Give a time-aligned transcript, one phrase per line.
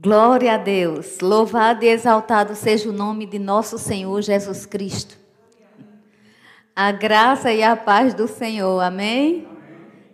[0.00, 1.18] Glória a Deus.
[1.18, 5.18] Louvado e exaltado seja o nome de nosso Senhor Jesus Cristo.
[6.74, 8.78] A graça e a paz do Senhor.
[8.78, 9.48] Amém?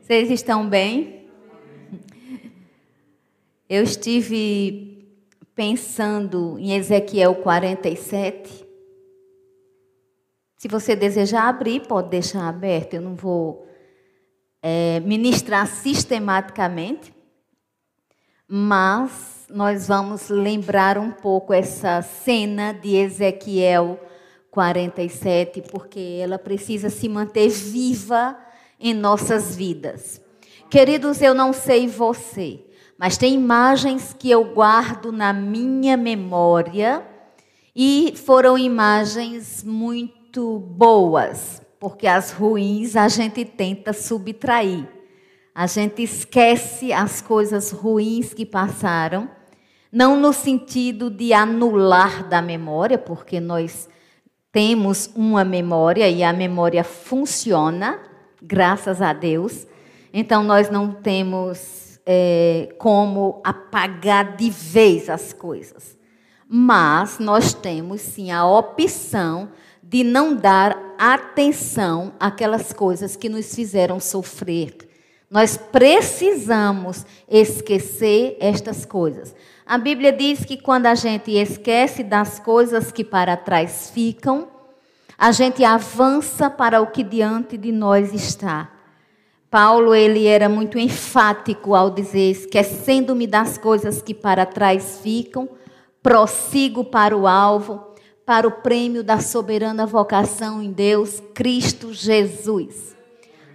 [0.00, 1.28] Vocês estão bem?
[3.68, 5.06] Eu estive
[5.54, 8.64] pensando em Ezequiel 47.
[10.56, 12.94] Se você desejar abrir, pode deixar aberto.
[12.94, 13.68] Eu não vou
[14.62, 17.14] é, ministrar sistematicamente,
[18.48, 23.98] mas nós vamos lembrar um pouco essa cena de Ezequiel
[24.50, 28.38] 47, porque ela precisa se manter viva
[28.78, 30.20] em nossas vidas.
[30.70, 32.64] Queridos, eu não sei você,
[32.98, 37.04] mas tem imagens que eu guardo na minha memória
[37.74, 44.93] e foram imagens muito boas, porque as ruins a gente tenta subtrair.
[45.54, 49.30] A gente esquece as coisas ruins que passaram,
[49.92, 53.88] não no sentido de anular da memória, porque nós
[54.50, 58.00] temos uma memória e a memória funciona,
[58.42, 59.64] graças a Deus.
[60.12, 65.96] Então nós não temos é, como apagar de vez as coisas.
[66.48, 69.50] Mas nós temos sim a opção
[69.80, 74.93] de não dar atenção àquelas coisas que nos fizeram sofrer
[75.34, 79.34] nós precisamos esquecer estas coisas.
[79.66, 84.46] A Bíblia diz que quando a gente esquece das coisas que para trás ficam,
[85.18, 88.70] a gente avança para o que diante de nós está.
[89.50, 95.48] Paulo ele era muito enfático ao dizer: esquecendo-me das coisas que para trás ficam,
[96.00, 97.84] prossigo para o alvo,
[98.24, 102.94] para o prêmio da soberana vocação em Deus, Cristo Jesus.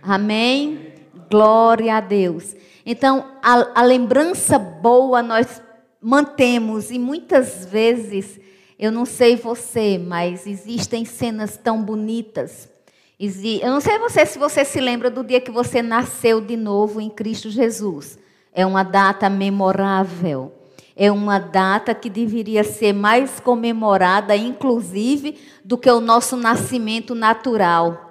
[0.01, 0.98] Amém.
[1.29, 2.55] Glória a Deus.
[2.85, 5.61] Então, a, a lembrança boa nós
[6.01, 8.39] mantemos e muitas vezes,
[8.79, 12.69] eu não sei você, mas existem cenas tão bonitas.
[13.19, 17.01] Eu não sei você se você se lembra do dia que você nasceu de novo
[17.01, 18.17] em Cristo Jesus.
[18.53, 20.53] É uma data memorável.
[20.95, 28.08] É uma data que deveria ser mais comemorada, inclusive, do que o nosso nascimento natural.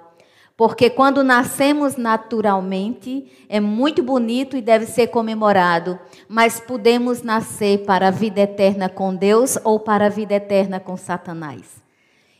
[0.59, 5.97] Porque quando nascemos naturalmente, é muito bonito e deve ser comemorado,
[6.27, 10.97] mas podemos nascer para a vida eterna com Deus ou para a vida eterna com
[10.97, 11.81] Satanás.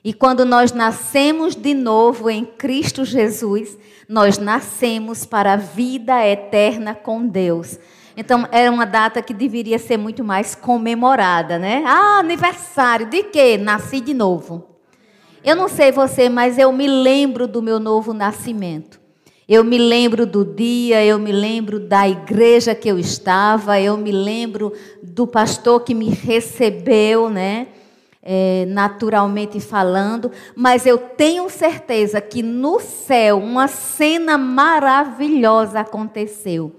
[0.03, 6.93] E quando nós nascemos de novo em Cristo Jesus, nós nascemos para a vida eterna
[6.93, 7.79] com Deus.
[8.17, 11.83] Então, era uma data que deveria ser muito mais comemorada, né?
[11.85, 13.57] Ah, aniversário de quê?
[13.57, 14.69] Nasci de novo.
[15.43, 18.99] Eu não sei você, mas eu me lembro do meu novo nascimento.
[19.47, 24.11] Eu me lembro do dia, eu me lembro da igreja que eu estava, eu me
[24.11, 27.67] lembro do pastor que me recebeu, né?
[28.21, 36.78] É, naturalmente falando, mas eu tenho certeza que no céu uma cena maravilhosa aconteceu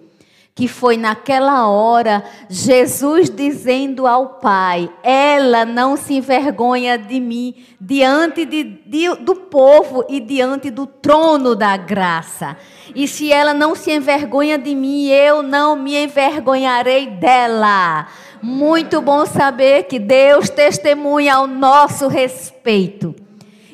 [0.60, 8.44] que foi naquela hora Jesus dizendo ao Pai: Ela não se envergonha de mim diante
[8.44, 12.59] de, de, do povo e diante do trono da graça.
[12.94, 18.06] E se ela não se envergonha de mim, eu não me envergonharei dela.
[18.42, 23.15] Muito bom saber que Deus testemunha ao nosso respeito.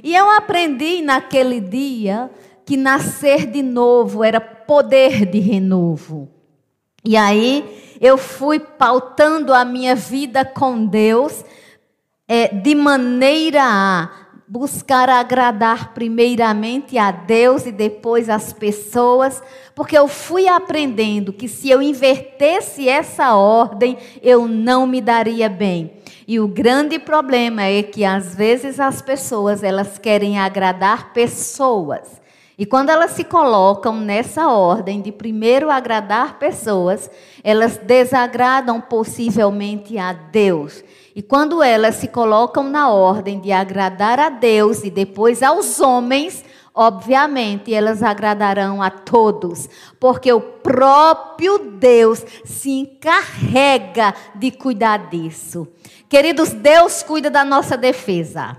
[0.04, 2.30] E eu aprendi naquele dia
[2.64, 6.35] que nascer de novo era poder de renovo.
[7.06, 11.44] E aí eu fui pautando a minha vida com Deus
[12.26, 14.10] é, de maneira a
[14.48, 19.40] buscar agradar primeiramente a Deus e depois as pessoas,
[19.72, 25.98] porque eu fui aprendendo que se eu invertesse essa ordem, eu não me daria bem.
[26.26, 32.25] E o grande problema é que às vezes as pessoas, elas querem agradar pessoas
[32.58, 37.10] e quando elas se colocam nessa ordem de primeiro agradar pessoas,
[37.44, 40.82] elas desagradam possivelmente a Deus.
[41.14, 46.42] E quando elas se colocam na ordem de agradar a Deus e depois aos homens,
[46.74, 49.68] obviamente elas agradarão a todos,
[50.00, 55.68] porque o próprio Deus se encarrega de cuidar disso.
[56.08, 58.56] Queridos, Deus cuida da nossa defesa.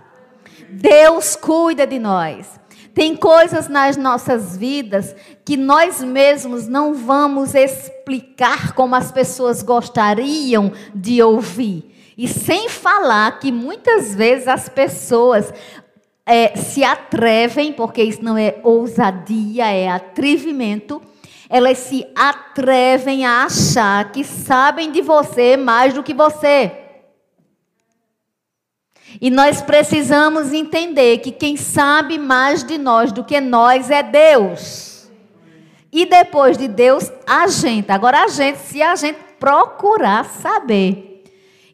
[0.69, 2.59] Deus cuida de nós.
[2.97, 5.15] Tem coisas nas nossas vidas
[5.45, 11.93] que nós mesmos não vamos explicar como as pessoas gostariam de ouvir.
[12.17, 15.53] E sem falar que muitas vezes as pessoas
[16.25, 20.99] é, se atrevem, porque isso não é ousadia, é atrevimento,
[21.47, 26.86] elas se atrevem a achar que sabem de você mais do que você.
[29.21, 35.09] E nós precisamos entender que quem sabe mais de nós do que nós é Deus.
[35.91, 37.91] E depois de Deus, a gente.
[37.91, 41.23] Agora, a gente, se a gente procurar saber.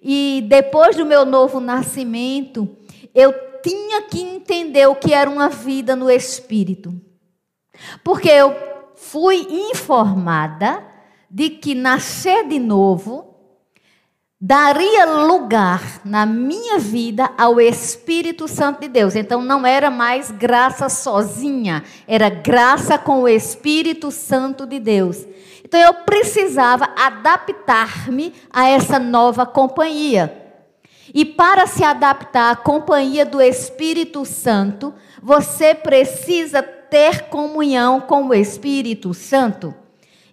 [0.01, 2.69] E depois do meu novo nascimento,
[3.13, 3.33] eu
[3.63, 6.93] tinha que entender o que era uma vida no Espírito.
[8.03, 8.55] Porque eu
[8.95, 10.85] fui informada
[11.29, 13.32] de que nascer de novo
[14.45, 19.15] daria lugar na minha vida ao Espírito Santo de Deus.
[19.15, 25.25] Então não era mais graça sozinha, era graça com o Espírito Santo de Deus.
[25.63, 30.37] Então eu precisava adaptar-me a essa nova companhia.
[31.13, 38.33] E para se adaptar à companhia do Espírito Santo, você precisa ter comunhão com o
[38.33, 39.73] Espírito Santo.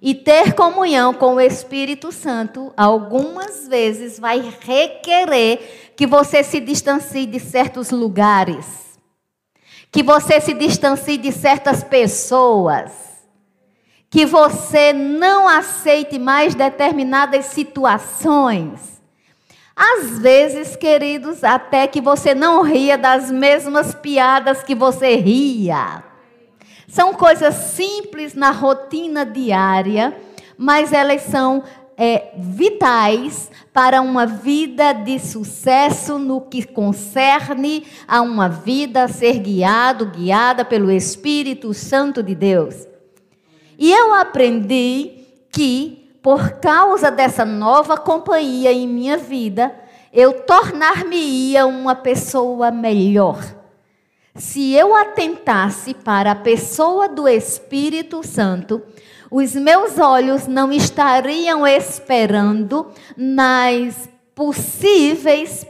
[0.03, 7.27] E ter comunhão com o Espírito Santo, algumas vezes, vai requerer que você se distancie
[7.27, 8.99] de certos lugares,
[9.93, 12.93] que você se distancie de certas pessoas,
[14.09, 19.03] que você não aceite mais determinadas situações.
[19.77, 26.10] Às vezes, queridos, até que você não ria das mesmas piadas que você ria.
[26.91, 30.17] São coisas simples na rotina diária,
[30.59, 31.63] mas elas são
[31.97, 39.39] é, vitais para uma vida de sucesso no que concerne a uma vida a ser
[39.39, 42.89] guiado, guiada pelo Espírito Santo de Deus.
[43.79, 45.13] E eu aprendi
[45.53, 49.73] que, por causa dessa nova companhia em minha vida,
[50.13, 53.60] eu tornar-me-ia uma pessoa melhor
[54.41, 58.83] se eu atentasse para a pessoa do Espírito Santo,
[59.31, 65.67] os meus olhos não estariam esperando nas possíveis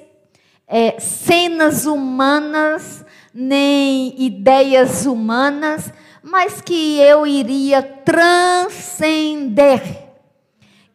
[0.69, 5.93] é, cenas humanas, nem ideias humanas,
[6.23, 9.83] mas que eu iria transcender,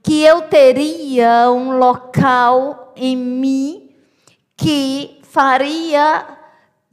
[0.02, 3.90] que eu teria um local em mim
[4.56, 6.35] que faria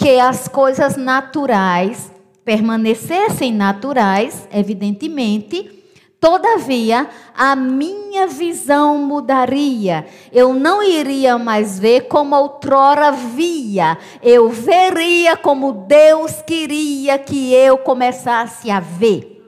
[0.03, 2.11] que as coisas naturais
[2.45, 5.79] permanecessem naturais, evidentemente,
[6.23, 10.07] Todavia, a minha visão mudaria.
[10.31, 13.99] Eu não iria mais ver como outrora via.
[14.23, 19.45] Eu veria como Deus queria que eu começasse a ver.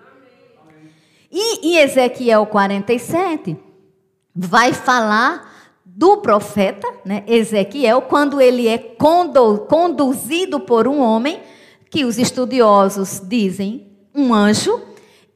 [1.30, 3.56] E em Ezequiel 47,
[4.34, 5.53] vai falar
[5.96, 8.76] do profeta, né, Ezequiel, quando ele é
[9.68, 11.40] conduzido por um homem,
[11.88, 14.82] que os estudiosos dizem um anjo,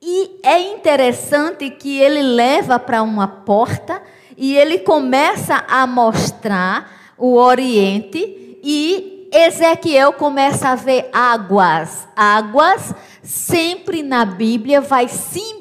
[0.03, 4.03] e é interessante que ele leva para uma porta
[4.37, 12.09] e ele começa a mostrar o Oriente e Ezequiel começa a ver águas.
[12.17, 15.58] Águas sempre na Bíblia vai simbolizar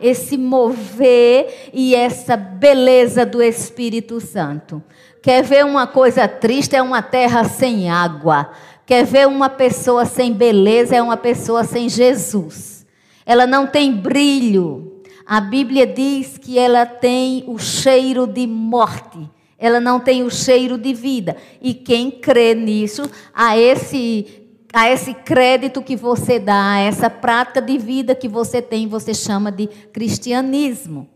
[0.00, 4.82] esse mover e essa beleza do Espírito Santo.
[5.22, 6.74] Quer ver uma coisa triste?
[6.74, 8.50] É uma terra sem água.
[8.86, 10.96] Quer ver uma pessoa sem beleza?
[10.96, 12.86] É uma pessoa sem Jesus.
[13.26, 15.02] Ela não tem brilho.
[15.26, 19.30] A Bíblia diz que ela tem o cheiro de morte.
[19.58, 21.36] Ela não tem o cheiro de vida.
[21.60, 23.02] E quem crê nisso,
[23.34, 24.39] a esse
[24.72, 29.12] a esse crédito que você dá, a essa prática de vida que você tem, você
[29.12, 31.08] chama de cristianismo.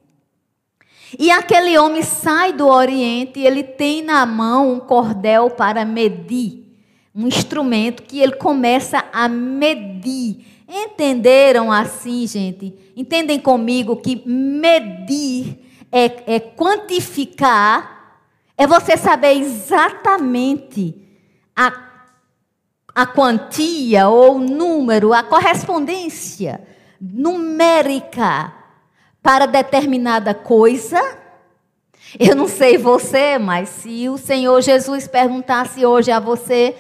[1.19, 6.65] E aquele homem sai do Oriente ele tem na mão um cordel para medir,
[7.15, 10.45] um instrumento que ele começa a medir.
[10.69, 12.75] Entenderam assim, gente?
[12.97, 15.59] Entendem comigo que medir
[15.93, 18.19] é, é quantificar,
[18.59, 20.97] é você saber exatamente
[21.55, 21.94] a
[22.95, 26.61] a quantia ou número, a correspondência
[27.01, 28.53] numérica
[29.23, 31.01] para determinada coisa.
[32.19, 36.77] Eu não sei você, mas se o Senhor Jesus perguntasse hoje a você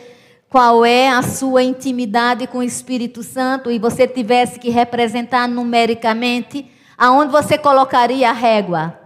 [0.48, 6.70] qual é a sua intimidade com o Espírito Santo e você tivesse que representar numericamente,
[6.96, 8.96] aonde você colocaria a régua?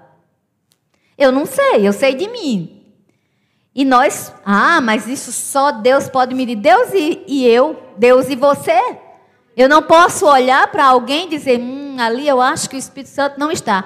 [1.17, 2.78] Eu não sei, eu sei de mim.
[3.75, 6.57] E nós, ah, mas isso só Deus pode medir.
[6.57, 8.81] Deus e, e eu, Deus e você.
[9.57, 13.11] Eu não posso olhar para alguém e dizer, hum, ali eu acho que o Espírito
[13.11, 13.85] Santo não está.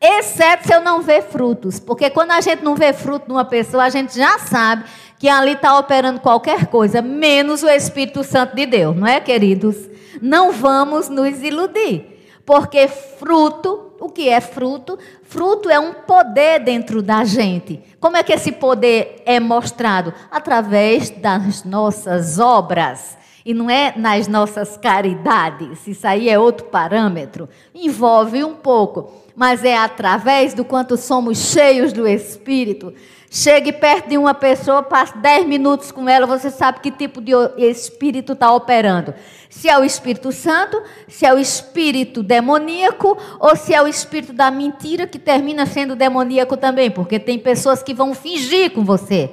[0.00, 1.80] Exceto se eu não ver frutos.
[1.80, 4.84] Porque quando a gente não vê fruto numa pessoa, a gente já sabe
[5.18, 9.88] que ali está operando qualquer coisa, menos o Espírito Santo de Deus, não é, queridos?
[10.20, 12.14] Não vamos nos iludir.
[12.44, 14.98] Porque fruto, o que é fruto?
[15.22, 17.82] Fruto é um poder dentro da gente.
[17.98, 20.12] Como é que esse poder é mostrado?
[20.30, 23.16] Através das nossas obras.
[23.44, 27.46] E não é nas nossas caridades, isso aí é outro parâmetro.
[27.74, 32.94] Envolve um pouco, mas é através do quanto somos cheios do Espírito.
[33.36, 37.32] Chegue perto de uma pessoa, passe 10 minutos com ela, você sabe que tipo de
[37.58, 39.12] espírito está operando.
[39.50, 44.32] Se é o Espírito Santo, se é o espírito demoníaco, ou se é o espírito
[44.32, 49.28] da mentira que termina sendo demoníaco também, porque tem pessoas que vão fingir com você.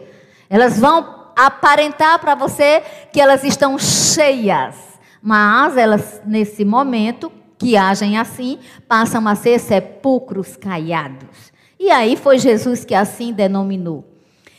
[0.50, 4.76] Elas vão aparentar para você que elas estão cheias,
[5.22, 11.52] mas elas, nesse momento, que agem assim, passam a ser sepulcros caiados.
[11.80, 14.06] E aí foi Jesus que assim denominou.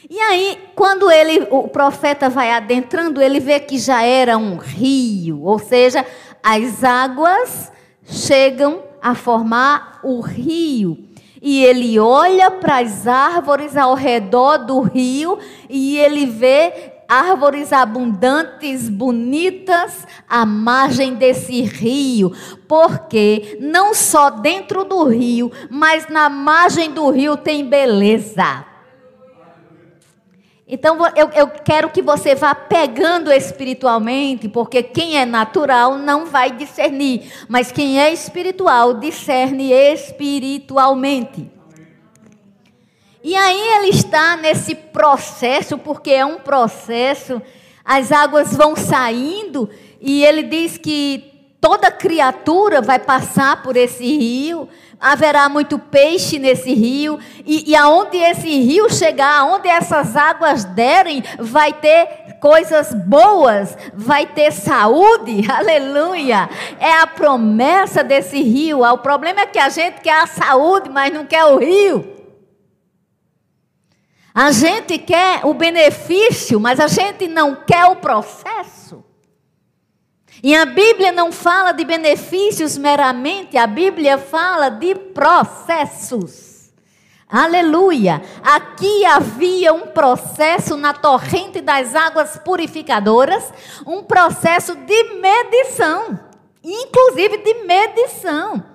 [0.08, 5.42] E aí, quando ele, o profeta vai adentrando, ele vê que já era um rio,
[5.42, 6.04] ou seja,
[6.42, 7.72] as águas
[8.04, 11.12] chegam a formar o rio
[11.42, 18.88] e ele olha para as árvores ao redor do rio e ele vê árvores abundantes,
[18.88, 22.32] bonitas, à margem desse rio,
[22.66, 28.71] porque não só dentro do rio, mas na margem do rio tem beleza.
[30.74, 36.50] Então eu, eu, quero que você vá pegando espiritualmente, porque quem é natural não vai
[36.50, 41.46] discernir, mas quem é espiritual discerne espiritualmente.
[43.22, 47.42] E aí ele está nesse processo, porque é um processo,
[47.84, 49.68] as águas vão saindo,
[50.00, 51.31] e ele diz que
[51.62, 58.16] toda criatura vai passar por esse rio, haverá muito peixe nesse rio, e, e aonde
[58.16, 66.50] esse rio chegar, aonde essas águas derem, vai ter coisas boas, vai ter saúde, aleluia.
[66.81, 68.83] É a promessa desse rio.
[68.83, 72.12] O problema é que a gente quer a saúde, mas não quer o rio.
[74.35, 79.12] A gente quer o benefício, mas a gente não quer o processo.
[80.42, 86.72] E a Bíblia não fala de benefícios meramente, a Bíblia fala de processos.
[87.28, 88.20] Aleluia!
[88.42, 93.52] Aqui havia um processo na torrente das águas purificadoras,
[93.87, 96.18] um processo de medição,
[96.62, 98.71] inclusive de medição.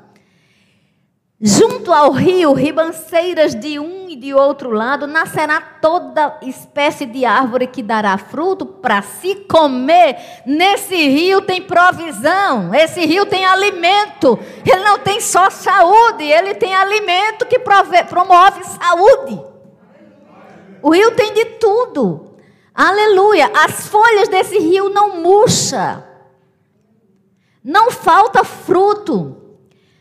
[1.40, 7.68] Junto ao rio, ribanceiras de um e de outro lado, nascerá toda espécie de árvore
[7.68, 10.18] que dará fruto para se comer.
[10.48, 14.40] Nesse rio tem provisão, esse rio tem alimento.
[14.66, 19.40] Ele não tem só saúde, ele tem alimento que prove, promove saúde.
[20.82, 22.36] O rio tem de tudo.
[22.74, 23.52] Aleluia.
[23.64, 26.04] As folhas desse rio não murcham.
[27.64, 29.37] Não falta fruto.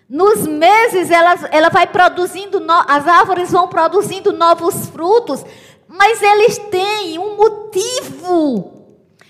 [0.08, 5.44] Nos meses ela, ela vai produzindo, no, as árvores vão produzindo novos frutos,
[5.88, 8.72] mas eles têm um motivo.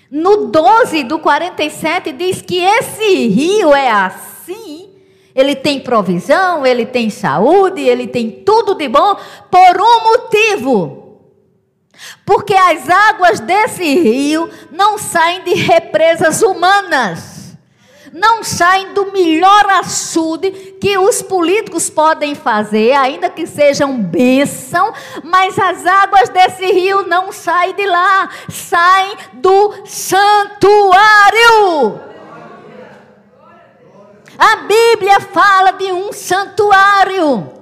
[0.09, 4.91] No 12 do 47 diz que esse rio é assim.
[5.33, 9.17] Ele tem provisão, ele tem saúde, ele tem tudo de bom
[9.49, 11.21] por um motivo.
[12.23, 17.36] Porque as águas desse rio não saem de represas humanas
[18.13, 25.57] não saem do melhor açude que os políticos podem fazer, ainda que sejam bênção, mas
[25.57, 30.87] as águas desse rio não saem de lá, saem do santuário.
[34.37, 37.57] A Bíblia fala de um santuário.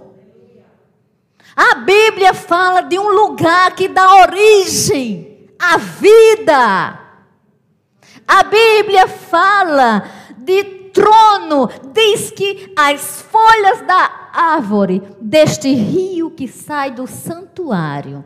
[1.56, 7.00] A Bíblia fala de um lugar que dá origem à vida.
[8.28, 10.04] A Bíblia fala
[10.46, 18.24] de trono, diz que as folhas da árvore deste rio que sai do santuário,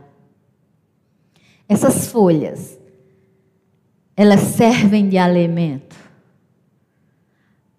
[1.67, 2.79] essas folhas,
[4.15, 5.95] elas servem de alimento.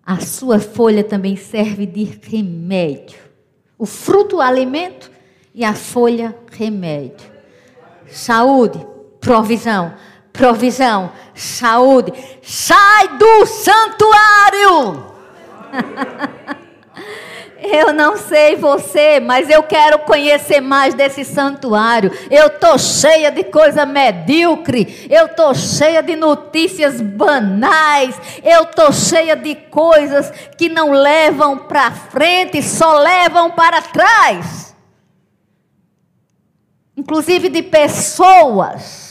[0.03, 3.19] A sua folha também serve de remédio.
[3.79, 5.11] O fruto, alimento,
[5.55, 7.31] e a folha, remédio.
[8.07, 8.85] Saúde,
[9.21, 9.95] provisão
[10.33, 12.13] provisão, saúde.
[12.43, 15.07] Sai do santuário.
[17.63, 22.11] Eu não sei você, mas eu quero conhecer mais desse santuário.
[22.31, 25.07] Eu tô cheia de coisa medíocre.
[25.11, 28.19] Eu tô cheia de notícias banais.
[28.43, 34.75] Eu tô cheia de coisas que não levam para frente, só levam para trás.
[36.97, 39.10] Inclusive de pessoas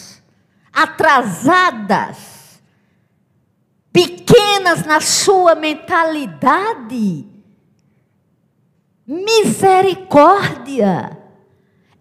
[0.73, 2.61] atrasadas,
[3.91, 7.27] pequenas na sua mentalidade.
[9.05, 11.17] Misericórdia.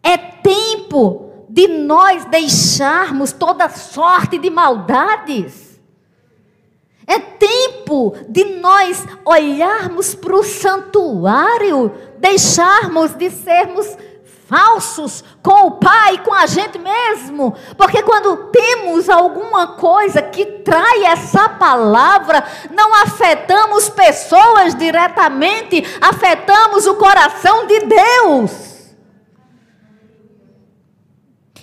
[0.03, 5.81] É tempo de nós deixarmos toda sorte de maldades.
[7.07, 13.97] É tempo de nós olharmos para o santuário, deixarmos de sermos
[14.49, 17.55] falsos com o Pai, com a gente mesmo.
[17.76, 26.95] Porque quando temos alguma coisa que trai essa palavra, não afetamos pessoas diretamente, afetamos o
[26.95, 28.97] coração de Deus.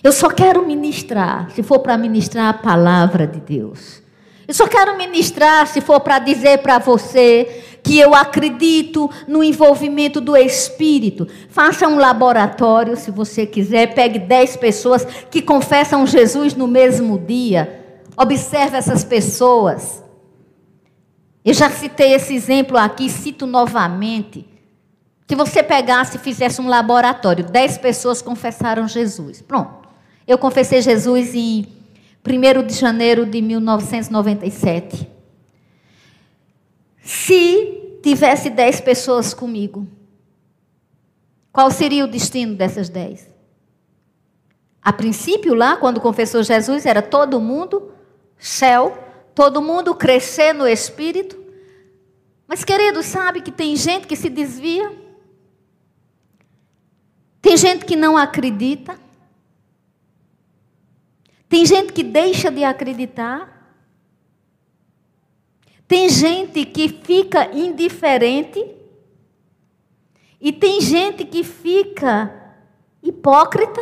[0.04, 4.04] Eu só quero ministrar, se for para ministrar a palavra de Deus.
[4.48, 10.20] Eu só quero ministrar se for para dizer para você que eu acredito no envolvimento
[10.20, 11.28] do Espírito.
[11.50, 17.86] Faça um laboratório, se você quiser, pegue 10 pessoas que confessam Jesus no mesmo dia.
[18.18, 20.04] Observe essas pessoas.
[21.46, 24.48] Eu já citei esse exemplo aqui, cito novamente.
[25.28, 29.44] Se você pegasse e fizesse um laboratório, 10 pessoas confessaram Jesus.
[29.44, 29.88] Pronto.
[30.28, 31.68] Eu confessei Jesus em
[32.28, 35.15] 1 de janeiro de 1997.
[37.06, 39.88] Se tivesse dez pessoas comigo,
[41.52, 43.30] qual seria o destino dessas dez?
[44.82, 47.94] A princípio, lá, quando confessou Jesus, era todo mundo
[48.40, 48.98] céu,
[49.36, 51.38] todo mundo crescer no espírito.
[52.48, 54.92] Mas, querido, sabe que tem gente que se desvia?
[57.40, 59.00] Tem gente que não acredita?
[61.48, 63.55] Tem gente que deixa de acreditar?
[65.88, 68.76] Tem gente que fica indiferente.
[70.42, 72.56] E tem gente que fica
[73.02, 73.82] hipócrita.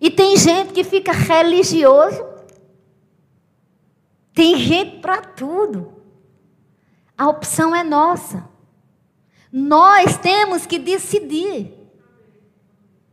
[0.00, 2.24] E tem gente que fica religioso.
[4.32, 5.94] Tem gente para tudo.
[7.16, 8.48] A opção é nossa.
[9.50, 11.72] Nós temos que decidir.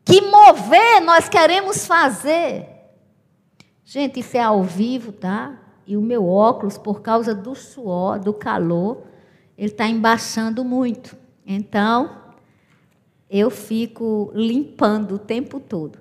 [0.03, 2.67] Que mover nós queremos fazer.
[3.85, 5.62] Gente, isso é ao vivo, tá?
[5.85, 9.03] E o meu óculos, por causa do suor, do calor,
[9.57, 11.15] ele está embaixando muito.
[11.45, 12.09] Então,
[13.29, 15.99] eu fico limpando o tempo todo.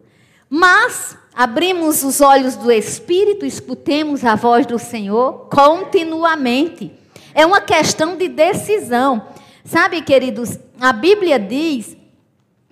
[0.48, 6.92] Mas abrimos os olhos do Espírito, escutemos a voz do Senhor continuamente.
[7.34, 9.28] É uma questão de decisão.
[9.64, 11.96] Sabe, queridos, a Bíblia diz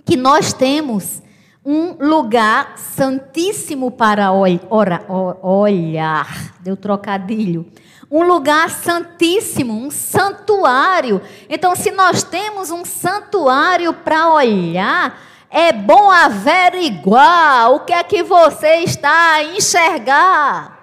[0.05, 1.23] que nós temos
[1.65, 6.55] um lugar santíssimo para olhar.
[6.61, 7.71] Deu trocadilho.
[8.11, 11.21] Um lugar santíssimo, um santuário.
[11.49, 18.23] Então, se nós temos um santuário para olhar, é bom averiguar o que é que
[18.23, 20.81] você está a enxergar.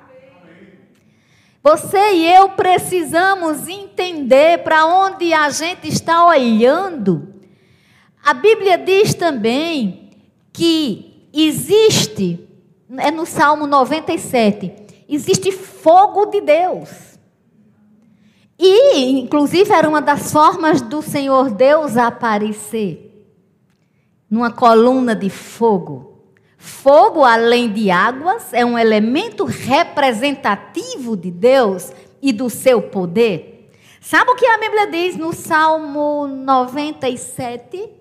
[1.61, 7.35] Você e eu precisamos entender para onde a gente está olhando.
[8.23, 10.06] A Bíblia diz também
[10.57, 12.49] que existe,
[12.97, 14.73] é no Salmo 97,
[15.07, 16.89] existe fogo de Deus.
[18.57, 23.23] E, inclusive, era uma das formas do Senhor Deus aparecer
[24.27, 26.23] numa coluna de fogo.
[26.57, 33.69] Fogo, além de águas, é um elemento representativo de Deus e do seu poder.
[34.01, 37.96] Sabe o que a Bíblia diz no Salmo 97?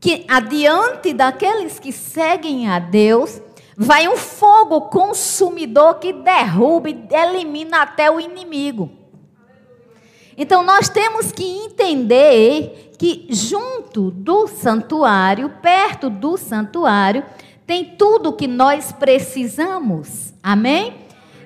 [0.00, 3.40] Que adiante daqueles que seguem a Deus,
[3.76, 8.90] vai um fogo consumidor que derruba e elimina até o inimigo.
[10.36, 17.24] Então nós temos que entender que junto do santuário, perto do santuário,
[17.66, 20.32] tem tudo que nós precisamos.
[20.42, 20.94] Amém?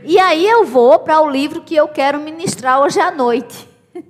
[0.05, 3.69] E aí eu vou para o livro que eu quero ministrar hoje à noite,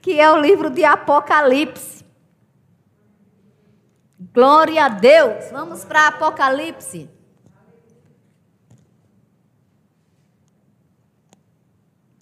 [0.00, 1.97] que é o livro de Apocalipse.
[4.38, 5.50] Glória a Deus.
[5.50, 7.10] Vamos para Apocalipse.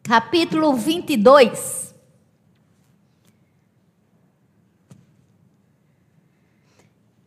[0.03, 1.95] Capítulo 22.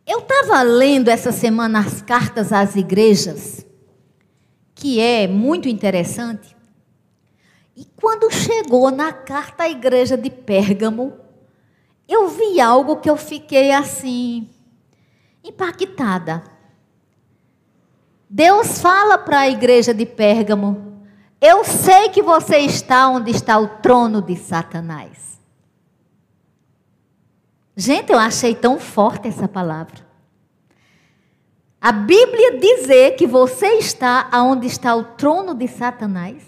[0.04, 3.64] Eu estava lendo essa semana as cartas às igrejas,
[4.74, 6.56] que é muito interessante.
[7.76, 11.16] E quando chegou na carta à igreja de Pérgamo,
[12.08, 14.50] eu vi algo que eu fiquei assim,
[15.44, 16.42] impactada.
[18.28, 21.04] Deus fala para a igreja de Pérgamo:
[21.40, 25.40] Eu sei que você está onde está o trono de Satanás.
[27.76, 30.06] Gente, eu achei tão forte essa palavra.
[31.80, 36.42] A Bíblia dizer que você está aonde está o trono de Satanás.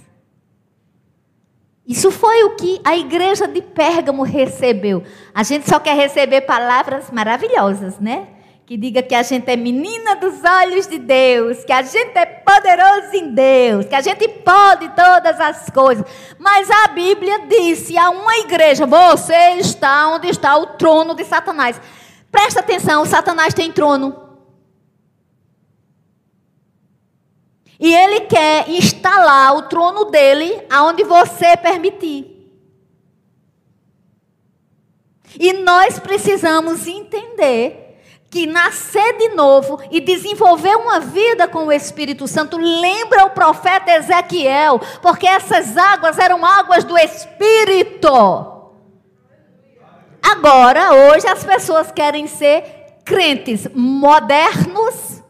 [1.87, 5.03] Isso foi o que a igreja de Pérgamo recebeu.
[5.35, 8.29] A gente só quer receber palavras maravilhosas, né?
[8.65, 12.25] Que diga que a gente é menina dos olhos de Deus, que a gente é
[12.25, 16.05] poderoso em Deus, que a gente pode todas as coisas.
[16.39, 21.81] Mas a Bíblia disse a uma igreja: você está onde está o trono de Satanás.
[22.31, 24.31] Presta atenção, Satanás tem trono.
[27.85, 32.33] E ele quer instalar o trono dele aonde você permitir.
[35.39, 37.82] E nós precisamos entender
[38.33, 43.93] que nascer de novo e desenvolver uma vida com o Espírito Santo lembra o profeta
[43.93, 48.09] Ezequiel, porque essas águas eram águas do Espírito.
[50.23, 55.23] Agora, hoje, as pessoas querem ser crentes modernos,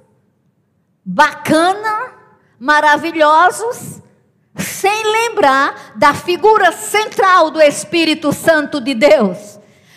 [1.05, 2.13] bacana,
[2.57, 4.01] maravilhosos,
[4.57, 9.52] sem lembrar da figura central do Espírito Santo de Deus.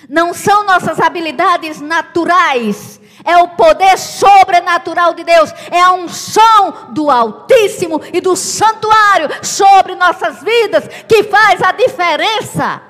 [0.10, 7.10] Não são nossas habilidades naturais, é o poder sobrenatural de Deus, é a unção do
[7.10, 12.82] Altíssimo e do Santuário sobre nossas vidas que faz a diferença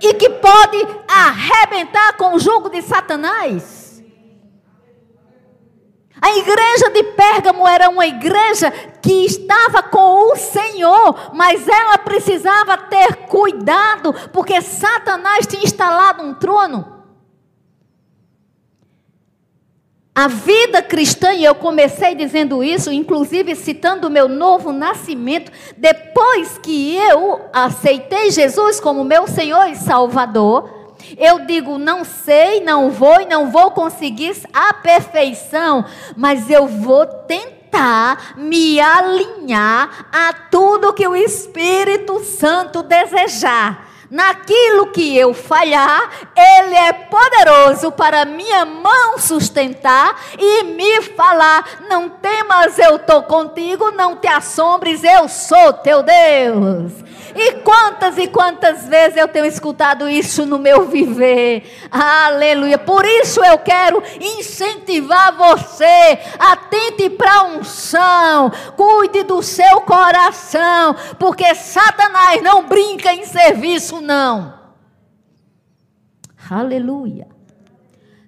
[0.00, 3.79] e que pode arrebentar com o jugo de Satanás.
[6.20, 12.76] A igreja de Pérgamo era uma igreja que estava com o Senhor, mas ela precisava
[12.76, 17.00] ter cuidado, porque Satanás tinha instalado um trono.
[20.14, 26.58] A vida cristã, e eu comecei dizendo isso, inclusive citando o meu novo nascimento, depois
[26.58, 30.79] que eu aceitei Jesus como meu Senhor e Salvador,
[31.20, 35.84] eu digo, não sei, não vou e não vou conseguir a perfeição,
[36.16, 43.90] mas eu vou tentar me alinhar a tudo que o Espírito Santo desejar.
[44.10, 52.08] Naquilo que eu falhar, Ele é poderoso para minha mão sustentar e me falar: não
[52.08, 56.92] temas, eu estou contigo, não te assombres, eu sou teu Deus.
[57.34, 61.88] E quantas e quantas vezes eu tenho escutado isso no meu viver.
[61.90, 62.78] Aleluia.
[62.78, 66.18] Por isso eu quero incentivar você.
[66.38, 68.50] Atente para a unção.
[68.76, 70.94] Cuide do seu coração.
[71.18, 74.54] Porque Satanás não brinca em serviço, não.
[76.50, 77.28] Aleluia.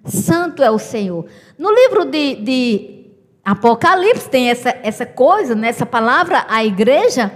[0.05, 1.25] Santo é o Senhor.
[1.57, 3.03] No livro de, de
[3.43, 7.31] Apocalipse tem essa, essa coisa, né, essa palavra, a igreja.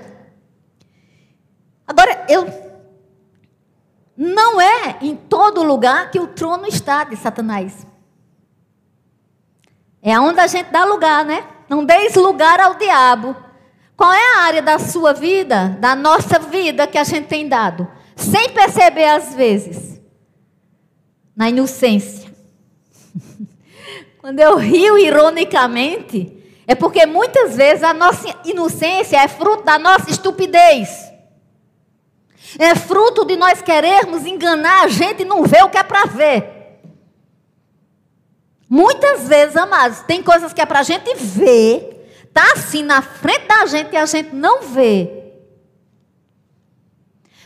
[1.87, 2.67] Agora, eu.
[4.17, 7.87] Não é em todo lugar que o trono está de Satanás.
[10.01, 11.47] É onde a gente dá lugar, né?
[11.69, 13.35] Não deis lugar ao diabo.
[13.95, 17.87] Qual é a área da sua vida, da nossa vida, que a gente tem dado?
[18.15, 19.99] Sem perceber às vezes.
[21.35, 22.31] Na inocência.
[24.19, 30.09] Quando eu rio ironicamente, é porque muitas vezes a nossa inocência é fruto da nossa
[30.09, 30.89] estupidez.
[32.57, 36.05] É fruto de nós querermos enganar a gente e não ver o que é para
[36.05, 36.57] ver.
[38.69, 43.47] Muitas vezes, amados, tem coisas que é para a gente ver, está assim na frente
[43.47, 45.17] da gente e a gente não vê.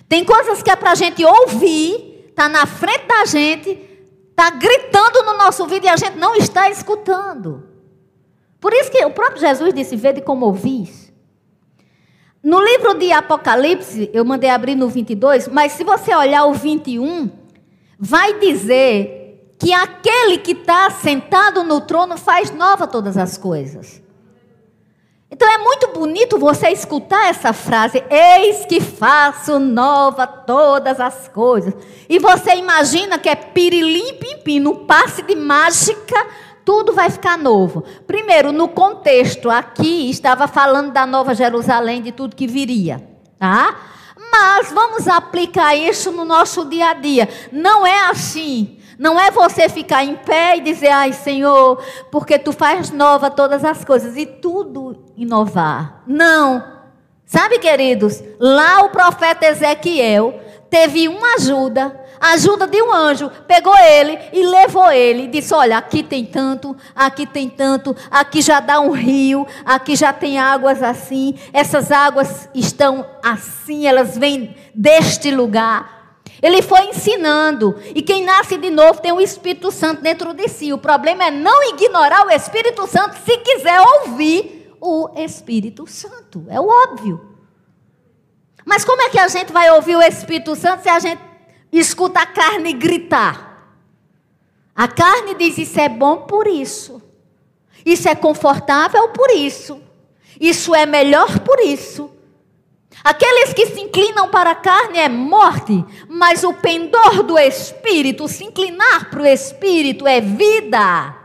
[0.09, 3.79] Tem coisas que é para a gente ouvir, está na frente da gente,
[4.29, 7.69] está gritando no nosso ouvido e a gente não está escutando.
[8.59, 11.00] Por isso que o próprio Jesus disse: Vede como ouvis.
[12.43, 17.29] No livro de Apocalipse, eu mandei abrir no 22, mas se você olhar o 21,
[17.99, 24.01] vai dizer que aquele que está sentado no trono faz nova todas as coisas.
[25.29, 31.75] Então é muito bonito você escutar essa frase: Eis que faço nova todas as coisas.
[32.09, 36.27] E você imagina que é pirilim pim no passe de mágica
[36.65, 37.83] tudo vai ficar novo.
[38.05, 43.01] Primeiro, no contexto, aqui estava falando da Nova Jerusalém, de tudo que viria,
[43.37, 43.75] tá?
[44.31, 47.27] Mas vamos aplicar isso no nosso dia a dia.
[47.51, 48.77] Não é assim.
[48.97, 53.65] Não é você ficar em pé e dizer, ai Senhor, porque tu faz nova todas
[53.65, 56.03] as coisas e tudo inovar.
[56.05, 56.63] Não.
[57.25, 63.75] Sabe, queridos, lá o profeta Ezequiel teve uma ajuda a ajuda de um anjo pegou
[63.75, 65.25] ele e levou ele.
[65.25, 70.13] Disse: Olha, aqui tem tanto, aqui tem tanto, aqui já dá um rio, aqui já
[70.13, 71.33] tem águas assim.
[71.51, 76.19] Essas águas estão assim, elas vêm deste lugar.
[76.39, 77.75] Ele foi ensinando.
[77.95, 80.71] E quem nasce de novo tem o Espírito Santo dentro de si.
[80.71, 86.45] O problema é não ignorar o Espírito Santo se quiser ouvir o Espírito Santo.
[86.49, 87.29] É o óbvio.
[88.63, 91.30] Mas como é que a gente vai ouvir o Espírito Santo se a gente
[91.79, 93.51] escuta a carne gritar?
[94.75, 97.01] A carne diz: Isso é bom por isso.
[97.85, 99.81] Isso é confortável por isso.
[100.39, 102.11] Isso é melhor por isso.
[103.03, 108.43] Aqueles que se inclinam para a carne é morte, mas o pendor do espírito, se
[108.43, 111.15] inclinar para o espírito é vida.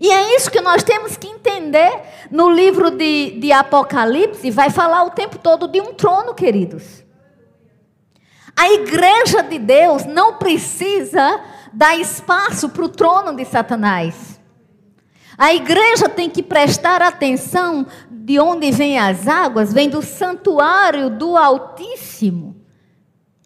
[0.00, 5.04] E é isso que nós temos que entender no livro de, de Apocalipse, vai falar
[5.04, 7.05] o tempo todo de um trono, queridos.
[8.58, 11.40] A igreja de Deus não precisa
[11.72, 14.40] dar espaço para o trono de Satanás.
[15.36, 21.36] A igreja tem que prestar atenção de onde vêm as águas, vem do santuário do
[21.36, 22.56] Altíssimo.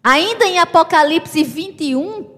[0.01, 2.31] Ainda em Apocalipse 21,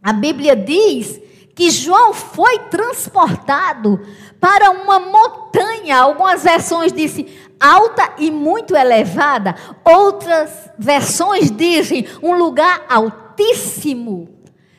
[0.00, 1.20] a Bíblia diz
[1.54, 4.00] que João foi transportado
[4.40, 5.98] para uma montanha.
[5.98, 7.26] Algumas versões dizem
[7.60, 14.28] alta e muito elevada, outras versões dizem um lugar altíssimo.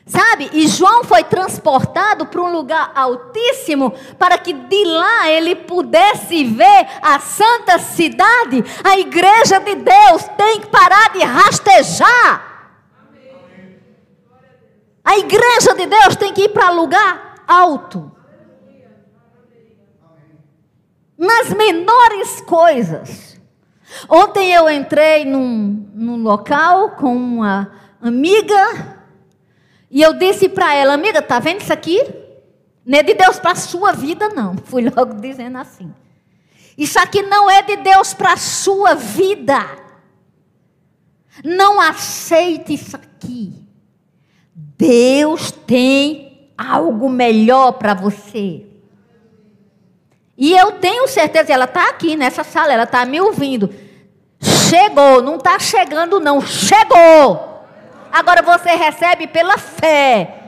[0.06, 0.50] Sabe?
[0.52, 6.86] E João foi transportado para um lugar altíssimo para que de lá ele pudesse ver
[7.00, 8.62] a santa cidade.
[8.84, 12.53] A igreja de Deus tem que parar de rastejar.
[15.04, 18.10] A igreja de Deus tem que ir para lugar alto.
[21.16, 23.38] Nas menores coisas.
[24.08, 28.96] Ontem eu entrei num, num local com uma amiga
[29.90, 32.02] e eu disse para ela, amiga, tá vendo isso aqui?
[32.84, 34.56] Não é de Deus para a sua vida, não.
[34.64, 35.94] Fui logo dizendo assim.
[36.76, 39.58] Isso aqui não é de Deus para a sua vida.
[41.44, 43.63] Não aceite isso aqui.
[44.86, 48.66] Deus tem algo melhor para você.
[50.36, 53.72] E eu tenho certeza, ela está aqui nessa sala, ela está me ouvindo.
[54.40, 57.64] Chegou, não está chegando, não, chegou.
[58.12, 60.40] Agora você recebe pela fé.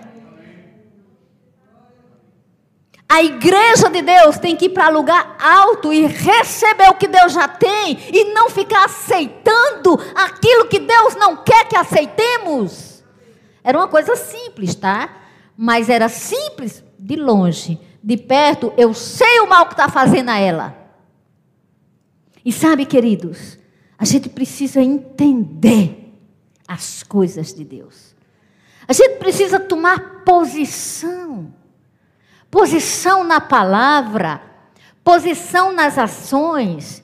[3.09, 7.33] A igreja de Deus tem que ir para lugar alto e receber o que Deus
[7.33, 12.86] já tem e não ficar aceitando aquilo que Deus não quer que aceitemos.
[13.67, 15.23] Era uma coisa simples, tá?
[15.57, 17.81] Mas era simples de longe.
[18.01, 20.77] De perto, eu sei o mal que está fazendo a ela.
[22.45, 23.59] E sabe, queridos,
[23.99, 26.15] a gente precisa entender
[26.69, 28.15] as coisas de Deus.
[28.87, 31.53] A gente precisa tomar posição.
[32.49, 34.41] Posição na palavra,
[35.03, 37.03] posição nas ações.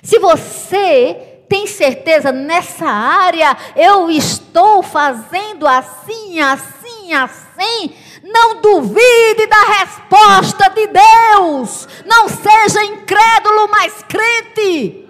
[0.00, 7.92] Se você tem certeza nessa área eu estou fazendo assim, assim, assim.
[8.22, 11.88] Não duvide da resposta de Deus.
[12.06, 15.06] Não seja incrédulo, mas crente.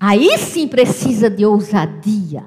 [0.00, 2.44] Aí sim precisa de ousadia.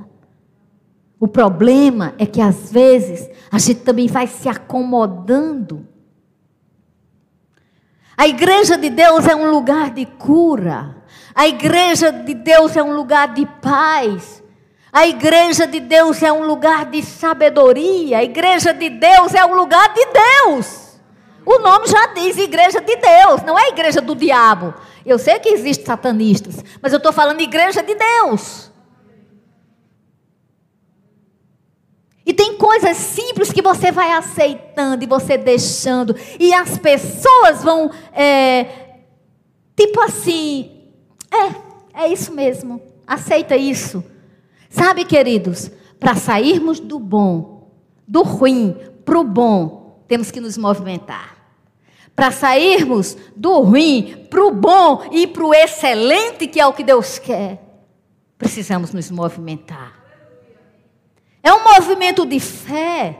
[1.19, 5.87] O problema é que às vezes a gente também vai se acomodando
[8.17, 10.95] a igreja de Deus é um lugar de cura.
[11.33, 14.41] A igreja de Deus é um lugar de paz.
[14.91, 18.19] A igreja de Deus é um lugar de sabedoria.
[18.19, 20.85] A igreja de Deus é um lugar de Deus.
[21.45, 24.73] O nome já diz igreja de Deus, não é igreja do diabo.
[25.05, 28.71] Eu sei que existem satanistas, mas eu estou falando igreja de Deus.
[32.25, 36.15] E tem coisas simples que você vai aceitando e você deixando.
[36.39, 38.65] E as pessoas vão, é,
[39.75, 40.89] tipo assim,
[41.31, 42.81] é, é isso mesmo.
[43.05, 44.03] Aceita isso.
[44.69, 47.71] Sabe, queridos, para sairmos do bom,
[48.07, 51.35] do ruim para o bom, temos que nos movimentar.
[52.15, 56.83] Para sairmos do ruim para o bom e para o excelente, que é o que
[56.83, 57.61] Deus quer,
[58.37, 60.04] precisamos nos movimentar.
[61.45, 63.19] É um movimento de fé.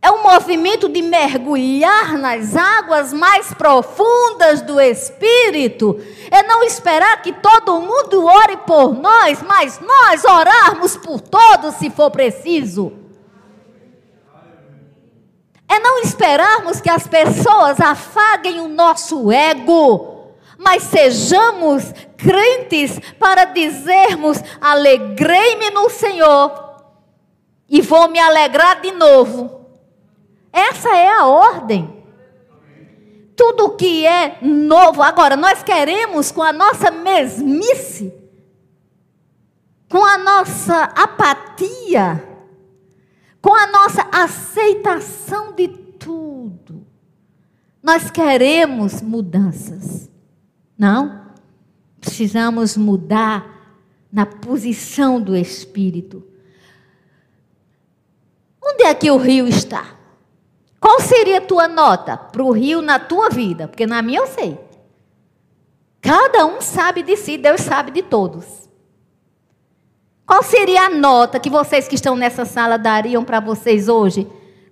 [0.00, 6.00] É um movimento de mergulhar nas águas mais profundas do Espírito.
[6.30, 11.90] É não esperar que todo mundo ore por nós, mas nós orarmos por todos se
[11.90, 12.94] for preciso.
[15.68, 24.38] É não esperarmos que as pessoas afaguem o nosso ego, mas sejamos crentes para dizermos:
[24.62, 26.64] alegrei-me no Senhor
[27.68, 29.66] e vou me alegrar de novo.
[30.52, 32.04] Essa é a ordem.
[33.36, 35.02] Tudo que é novo.
[35.02, 38.14] Agora, nós queremos, com a nossa mesmice,
[39.88, 42.22] com a nossa apatia,
[43.42, 46.86] com a nossa aceitação de tudo,
[47.82, 50.08] nós queremos mudanças.
[50.78, 51.24] Não.
[52.00, 53.54] Precisamos mudar
[54.12, 56.33] na posição do Espírito.
[58.64, 59.94] Onde é que o rio está?
[60.80, 63.68] Qual seria a tua nota para o rio na tua vida?
[63.68, 64.58] Porque na minha eu sei.
[66.00, 68.68] Cada um sabe de si, Deus sabe de todos.
[70.26, 74.26] Qual seria a nota que vocês que estão nessa sala dariam para vocês hoje?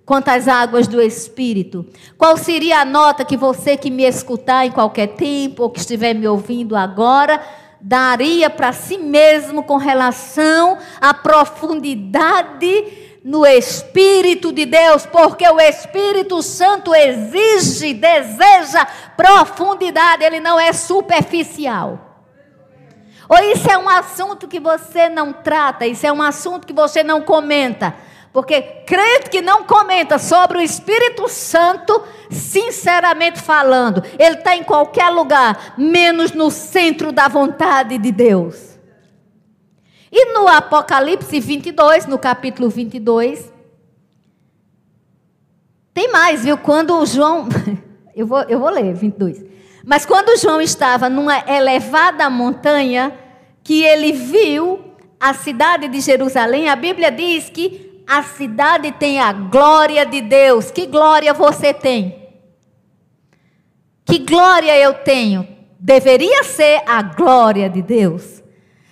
[0.05, 1.85] Quanto às águas do Espírito?
[2.17, 6.13] Qual seria a nota que você que me escutar em qualquer tempo, ou que estiver
[6.13, 7.41] me ouvindo agora,
[7.79, 16.41] daria para si mesmo com relação à profundidade no Espírito de Deus, porque o Espírito
[16.41, 22.13] Santo exige, deseja profundidade, ele não é superficial.
[23.29, 27.01] Ou isso é um assunto que você não trata, isso é um assunto que você
[27.01, 27.95] não comenta.
[28.33, 35.09] Porque crente que não comenta sobre o Espírito Santo, sinceramente falando, ele está em qualquer
[35.09, 38.72] lugar, menos no centro da vontade de Deus.
[40.15, 43.51] E no Apocalipse 22, no capítulo 22,
[45.91, 46.55] tem mais, viu?
[46.55, 47.47] Quando João.
[48.15, 49.43] Eu vou, eu vou ler 22.
[49.83, 53.11] Mas quando João estava numa elevada montanha,
[53.63, 54.79] que ele viu
[55.19, 60.69] a cidade de Jerusalém, a Bíblia diz que a cidade tem a glória de Deus.
[60.69, 62.29] Que glória você tem?
[64.05, 65.47] Que glória eu tenho?
[65.79, 68.42] Deveria ser a glória de Deus.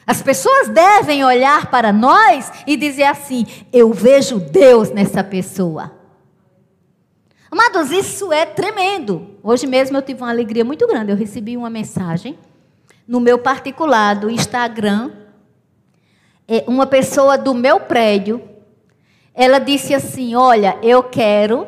[0.06, 5.92] As pessoas devem olhar para nós e dizer assim: eu vejo Deus nessa pessoa.
[7.50, 9.36] Amados, isso é tremendo.
[9.44, 11.12] Hoje mesmo eu tive uma alegria muito grande.
[11.12, 12.40] Eu recebi uma mensagem
[13.08, 15.12] no meu particular do Instagram.
[16.48, 18.42] É, uma pessoa do meu prédio,
[19.34, 21.68] ela disse assim: Olha, eu quero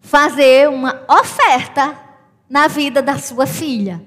[0.00, 1.96] fazer uma oferta
[2.48, 4.02] na vida da sua filha.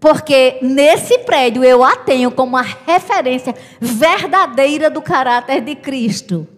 [0.00, 6.48] Porque nesse prédio eu a tenho como a referência verdadeira do caráter de Cristo.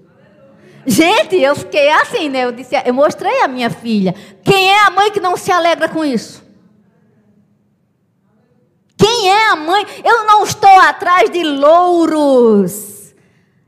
[0.86, 2.44] Gente, eu fiquei assim, né?
[2.44, 4.14] Eu disse, eu mostrei a minha filha.
[4.44, 6.42] Quem é a mãe que não se alegra com isso?
[8.96, 9.84] Quem é a mãe?
[10.04, 13.12] Eu não estou atrás de louros.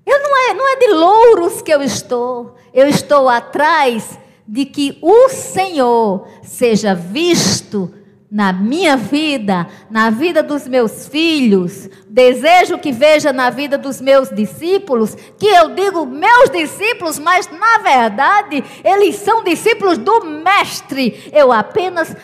[0.06, 2.54] Eu não é, não é de louros que eu estou.
[2.72, 7.92] Eu estou atrás de que o Senhor seja visto
[8.34, 14.28] na minha vida, na vida dos meus filhos, desejo que veja na vida dos meus
[14.28, 21.30] discípulos, que eu digo meus discípulos, mas na verdade eles são discípulos do Mestre.
[21.32, 22.16] Eu apenas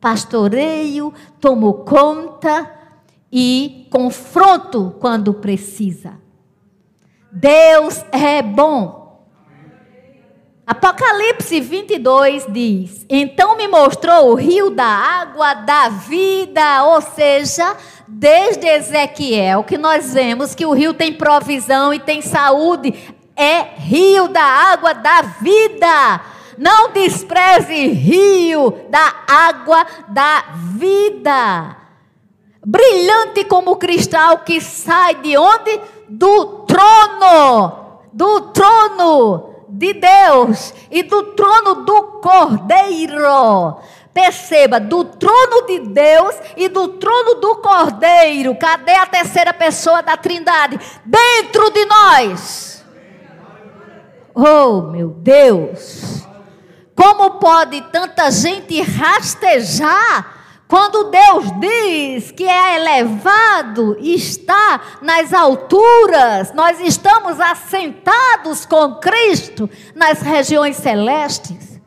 [0.00, 2.68] pastoreio, tomo conta
[3.30, 6.14] e confronto quando precisa.
[7.30, 9.03] Deus é bom.
[10.66, 17.76] Apocalipse 22 diz: Então me mostrou o rio da água da vida, ou seja,
[18.08, 22.94] desde Ezequiel, que nós vemos que o rio tem provisão e tem saúde,
[23.36, 26.22] é rio da água da vida.
[26.56, 30.44] Não despreze rio da água da
[30.78, 31.76] vida.
[32.64, 35.78] Brilhante como cristal que sai de onde?
[36.08, 38.00] Do trono.
[38.14, 43.78] Do trono de Deus e do trono do Cordeiro.
[44.12, 48.54] Perceba, do trono de Deus e do trono do Cordeiro.
[48.56, 50.78] Cadê a terceira pessoa da Trindade?
[51.04, 52.84] Dentro de nós.
[54.32, 56.24] Oh, meu Deus.
[56.94, 60.33] Como pode tanta gente rastejar
[60.74, 70.20] quando Deus diz que é elevado está nas alturas, nós estamos assentados com Cristo nas
[70.20, 71.80] regiões celestes.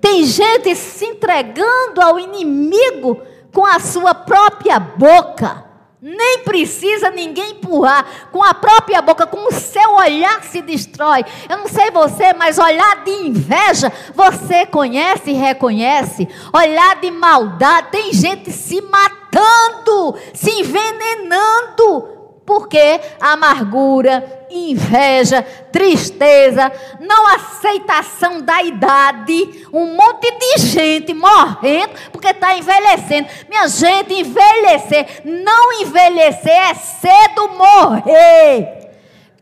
[0.00, 3.20] Tem gente se entregando ao inimigo
[3.52, 5.65] com a sua própria boca.
[6.08, 8.28] Nem precisa ninguém empurrar.
[8.30, 11.24] Com a própria boca, com o seu olhar se destrói.
[11.48, 16.28] Eu não sei você, mas olhar de inveja, você conhece e reconhece.
[16.52, 22.15] Olhar de maldade, tem gente se matando, se envenenando
[22.46, 25.42] porque amargura, inveja,
[25.72, 33.28] tristeza, não aceitação da idade, um monte de gente morrendo porque está envelhecendo.
[33.48, 38.90] Minha gente, envelhecer, não envelhecer é cedo morrer.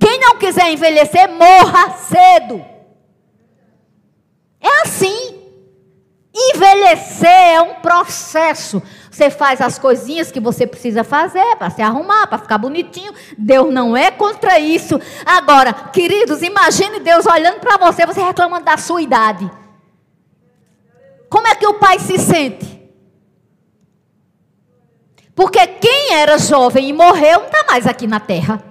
[0.00, 2.64] Quem não quiser envelhecer, morra cedo.
[4.60, 5.33] É assim.
[6.54, 8.82] Envelhecer é um processo.
[9.10, 13.12] Você faz as coisinhas que você precisa fazer para se arrumar, para ficar bonitinho.
[13.36, 15.00] Deus não é contra isso.
[15.26, 19.50] Agora, queridos, imagine Deus olhando para você, você reclamando da sua idade.
[21.28, 22.80] Como é que o pai se sente?
[25.34, 28.62] Porque quem era jovem e morreu não está mais aqui na terra.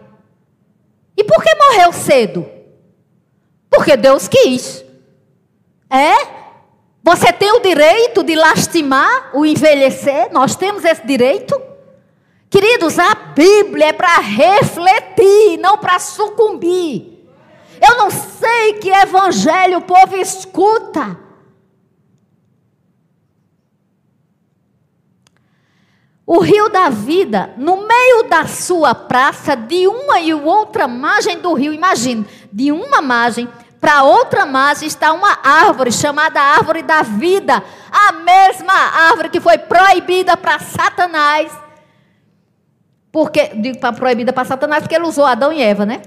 [1.18, 2.50] E por que morreu cedo?
[3.70, 4.84] Porque Deus quis.
[5.90, 6.43] É?
[7.04, 10.32] Você tem o direito de lastimar o envelhecer?
[10.32, 11.62] Nós temos esse direito?
[12.50, 17.28] Queridos, a Bíblia é para refletir, não para sucumbir.
[17.86, 21.20] Eu não sei que evangelho o povo escuta.
[26.26, 31.54] O rio da vida, no meio da sua praça, de uma e outra margem do
[31.54, 33.50] rio, imagine, de uma margem
[33.84, 37.62] para outra margem está uma árvore chamada árvore da vida,
[37.92, 38.74] a mesma
[39.10, 41.52] árvore que foi proibida para Satanás.
[43.12, 46.02] Porque digo para proibida para Satanás porque ele usou Adão e Eva, né?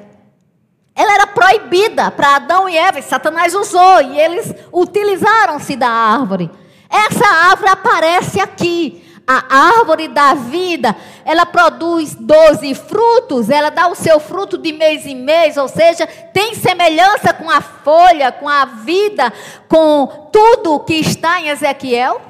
[0.94, 6.50] Ela era proibida para Adão e Eva, e Satanás usou e eles utilizaram-se da árvore.
[6.88, 9.44] Essa árvore aparece aqui a
[9.78, 15.16] árvore da vida, ela produz 12 frutos, ela dá o seu fruto de mês em
[15.16, 19.32] mês, ou seja, tem semelhança com a folha, com a vida,
[19.68, 22.22] com tudo que está em Ezequiel.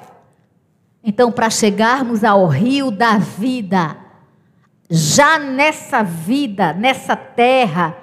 [1.05, 3.97] Então, para chegarmos ao rio da vida,
[4.89, 7.95] já nessa vida, nessa terra,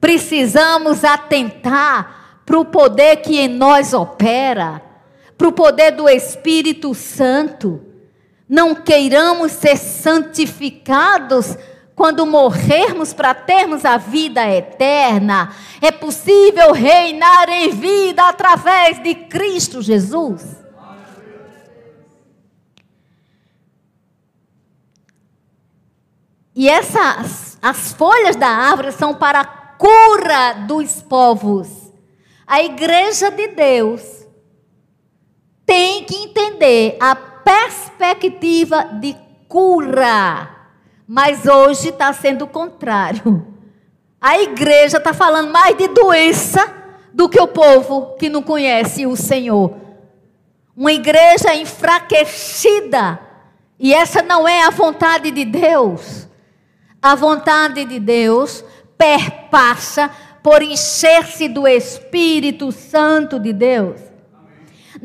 [0.00, 4.82] precisamos atentar para o poder que em nós opera,
[5.38, 7.93] para o poder do Espírito Santo
[8.48, 11.56] não queiramos ser santificados
[11.94, 15.54] quando morrermos para termos a vida eterna.
[15.80, 20.64] É possível reinar em vida através de Cristo Jesus.
[26.56, 31.66] E essas as folhas da árvore são para a cura dos povos.
[32.46, 34.02] A igreja de Deus
[35.64, 37.83] tem que entender a perspectiva
[39.00, 39.16] de
[39.48, 40.50] cura.
[41.06, 43.46] Mas hoje está sendo o contrário.
[44.20, 46.72] A igreja está falando mais de doença
[47.12, 49.74] do que o povo que não conhece o Senhor.
[50.76, 53.20] Uma igreja enfraquecida.
[53.78, 56.26] E essa não é a vontade de Deus.
[57.02, 58.64] A vontade de Deus
[58.96, 60.10] perpassa
[60.42, 64.00] por encher-se do Espírito Santo de Deus.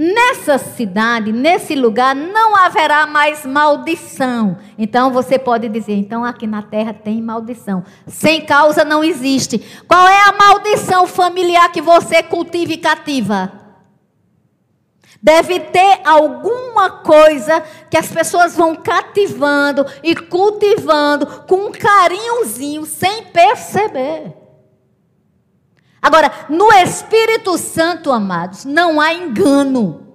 [0.02, 4.58] Nessa cidade, nesse lugar, não haverá mais maldição.
[4.78, 7.84] Então você pode dizer: então aqui na terra tem maldição.
[8.08, 9.60] Sem causa não existe.
[9.86, 13.52] Qual é a maldição familiar que você cultiva e cativa?
[15.22, 23.26] Deve ter alguma coisa que as pessoas vão cativando e cultivando com um carinhozinho, sem
[23.26, 24.09] perceber.
[26.10, 30.08] Agora, no Espírito Santo, amados, não há engano.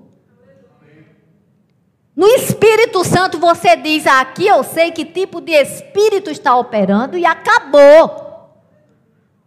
[2.16, 7.24] No Espírito Santo você diz: aqui eu sei que tipo de espírito está operando e
[7.24, 8.24] acabou.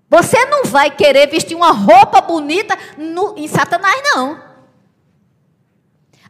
[0.09, 4.41] Você não vai querer vestir uma roupa bonita no, em Satanás, não.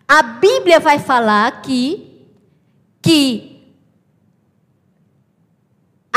[0.08, 2.28] A Bíblia vai falar aqui
[3.04, 3.47] que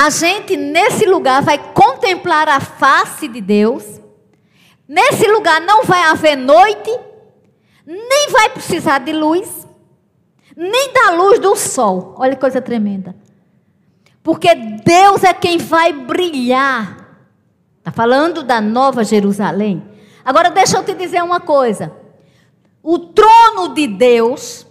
[0.00, 4.00] a gente nesse lugar vai contemplar a face de Deus.
[4.88, 6.90] Nesse lugar não vai haver noite,
[7.84, 9.68] nem vai precisar de luz,
[10.56, 12.14] nem da luz do sol.
[12.16, 13.14] Olha que coisa tremenda.
[14.22, 17.18] Porque Deus é quem vai brilhar.
[17.76, 19.86] Está falando da nova Jerusalém.
[20.24, 21.94] Agora deixa eu te dizer uma coisa.
[22.82, 24.66] O trono de Deus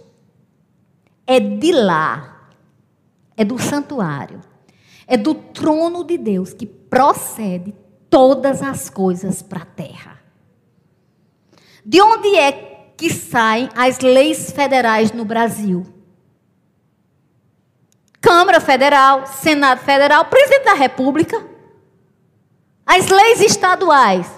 [1.24, 2.48] é de lá,
[3.36, 4.49] é do santuário.
[5.10, 7.74] É do trono de Deus que procede
[8.08, 10.20] todas as coisas para a terra.
[11.84, 15.84] De onde é que saem as leis federais no Brasil?
[18.20, 21.44] Câmara Federal, Senado Federal, Presidente da República.
[22.86, 24.30] As leis estaduais,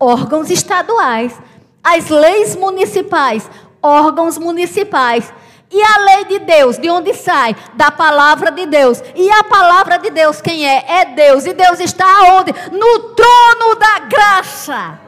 [0.00, 1.38] órgãos estaduais.
[1.84, 3.48] As leis municipais,
[3.80, 5.32] órgãos municipais.
[5.70, 7.56] E a lei de Deus, de onde sai?
[7.74, 9.02] Da palavra de Deus.
[9.14, 10.84] E a palavra de Deus, quem é?
[10.86, 11.44] É Deus.
[11.44, 12.52] E Deus está aonde?
[12.70, 15.00] No trono da graça.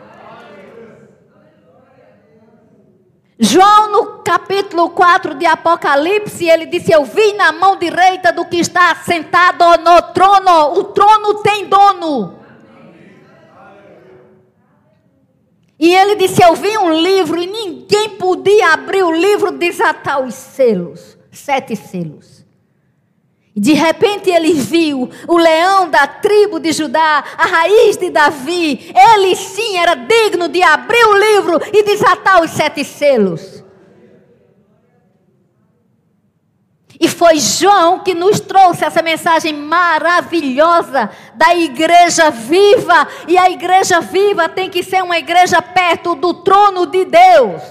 [3.40, 8.56] João, no capítulo 4 de Apocalipse, ele disse: Eu vi na mão direita do que
[8.56, 10.72] está sentado no trono.
[10.72, 12.36] O trono tem dono.
[15.78, 20.34] E ele disse: Eu vi um livro e ninguém podia abrir o livro, desatar os
[20.34, 22.44] selos sete selos.
[23.56, 28.92] De repente ele viu o leão da tribo de Judá, a raiz de Davi.
[28.94, 33.57] Ele sim era digno de abrir o livro e desatar os sete selos.
[37.00, 43.06] E foi João que nos trouxe essa mensagem maravilhosa da igreja viva.
[43.28, 47.62] E a igreja viva tem que ser uma igreja perto do trono de Deus.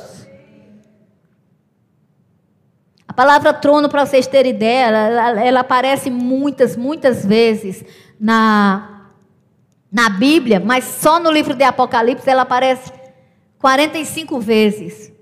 [3.05, 7.83] A palavra trono, para vocês terem ideia, ela, ela aparece muitas, muitas vezes
[8.17, 9.09] na,
[9.91, 12.93] na Bíblia, mas só no livro de Apocalipse ela aparece
[13.59, 15.16] 45 vezes.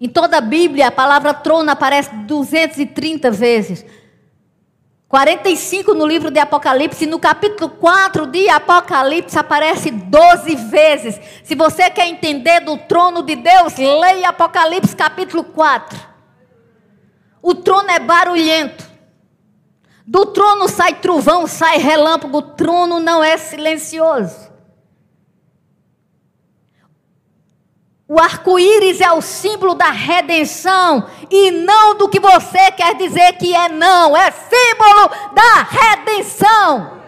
[0.00, 3.84] Em toda a Bíblia, a palavra trono aparece 230 vezes.
[5.08, 11.20] 45 no livro de Apocalipse, no capítulo 4 de Apocalipse aparece 12 vezes.
[11.44, 15.98] Se você quer entender do trono de Deus, leia Apocalipse capítulo 4.
[17.40, 18.84] O trono é barulhento.
[20.04, 24.45] Do trono sai trovão, sai relâmpago, o trono não é silencioso.
[28.08, 33.52] O arco-íris é o símbolo da redenção e não do que você quer dizer que
[33.52, 37.00] é não, é símbolo da redenção.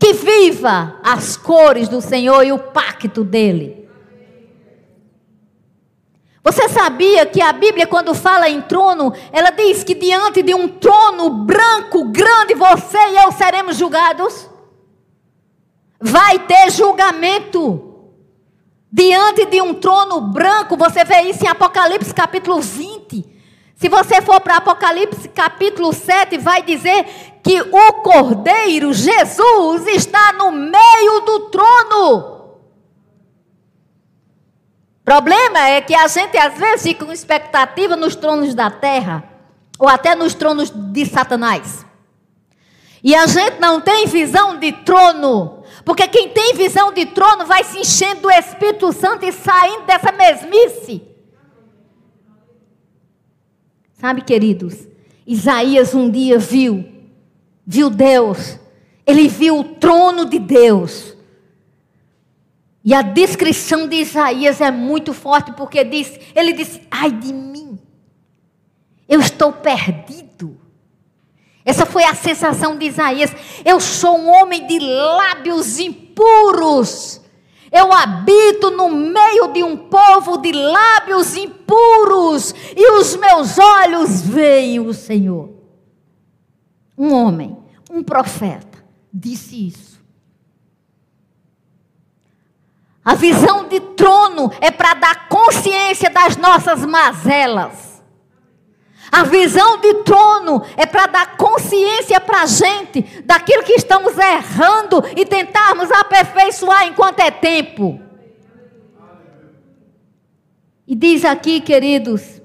[0.00, 3.86] Que viva as cores do Senhor e o pacto dele.
[6.42, 10.66] Você sabia que a Bíblia, quando fala em trono, ela diz que diante de um
[10.66, 14.47] trono branco, grande, você e eu seremos julgados?
[16.00, 17.84] Vai ter julgamento.
[18.90, 23.38] Diante de um trono branco, você vê isso em Apocalipse capítulo 20.
[23.74, 27.04] Se você for para Apocalipse capítulo 7, vai dizer
[27.42, 32.38] que o Cordeiro, Jesus, está no meio do trono.
[35.04, 39.24] Problema é que a gente às vezes fica com expectativa nos tronos da terra,
[39.78, 41.86] ou até nos tronos de Satanás.
[43.02, 45.57] E a gente não tem visão de trono
[45.88, 50.12] porque quem tem visão de trono vai se enchendo do Espírito Santo e saindo dessa
[50.12, 51.00] mesmice.
[53.94, 54.86] Sabe, queridos,
[55.26, 56.86] Isaías um dia viu,
[57.66, 58.58] viu Deus,
[59.06, 61.16] ele viu o trono de Deus.
[62.84, 67.78] E a descrição de Isaías é muito forte, porque diz, ele disse: Ai de mim,
[69.08, 70.60] eu estou perdido.
[71.68, 73.30] Essa foi a sensação de Isaías.
[73.62, 77.20] Eu sou um homem de lábios impuros.
[77.70, 84.80] Eu habito no meio de um povo de lábios impuros, e os meus olhos veem
[84.80, 85.50] o Senhor.
[86.96, 87.54] Um homem,
[87.90, 90.00] um profeta, disse isso.
[93.04, 97.87] A visão de trono é para dar consciência das nossas mazelas.
[99.10, 105.02] A visão de trono é para dar consciência para a gente daquilo que estamos errando
[105.16, 108.00] e tentarmos aperfeiçoar enquanto é tempo.
[110.86, 112.40] E diz aqui, queridos,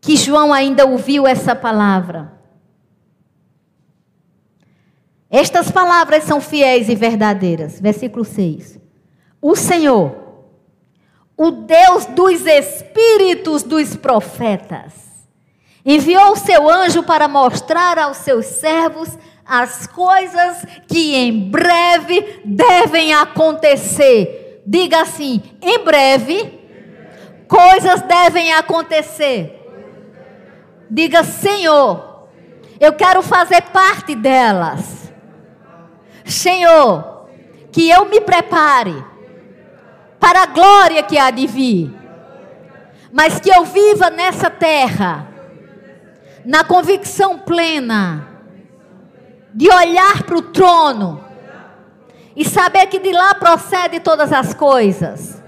[0.00, 2.40] que João ainda ouviu essa palavra.
[5.30, 7.80] Estas palavras são fiéis e verdadeiras.
[7.80, 8.78] Versículo 6.
[9.40, 10.21] O Senhor
[11.42, 14.92] o Deus dos espíritos dos profetas,
[15.84, 23.12] enviou o seu anjo para mostrar aos seus servos as coisas que em breve devem
[23.12, 24.62] acontecer.
[24.64, 26.60] Diga assim: em breve,
[27.48, 29.58] coisas devem acontecer.
[30.88, 32.28] Diga, Senhor,
[32.78, 35.12] eu quero fazer parte delas.
[36.24, 37.26] Senhor,
[37.72, 39.11] que eu me prepare
[40.22, 41.92] para a glória que há de vir.
[43.12, 45.26] Mas que eu viva nessa terra,
[46.44, 48.28] na convicção plena,
[49.52, 51.24] de olhar para o trono
[52.36, 55.42] e saber que de lá procede todas as coisas.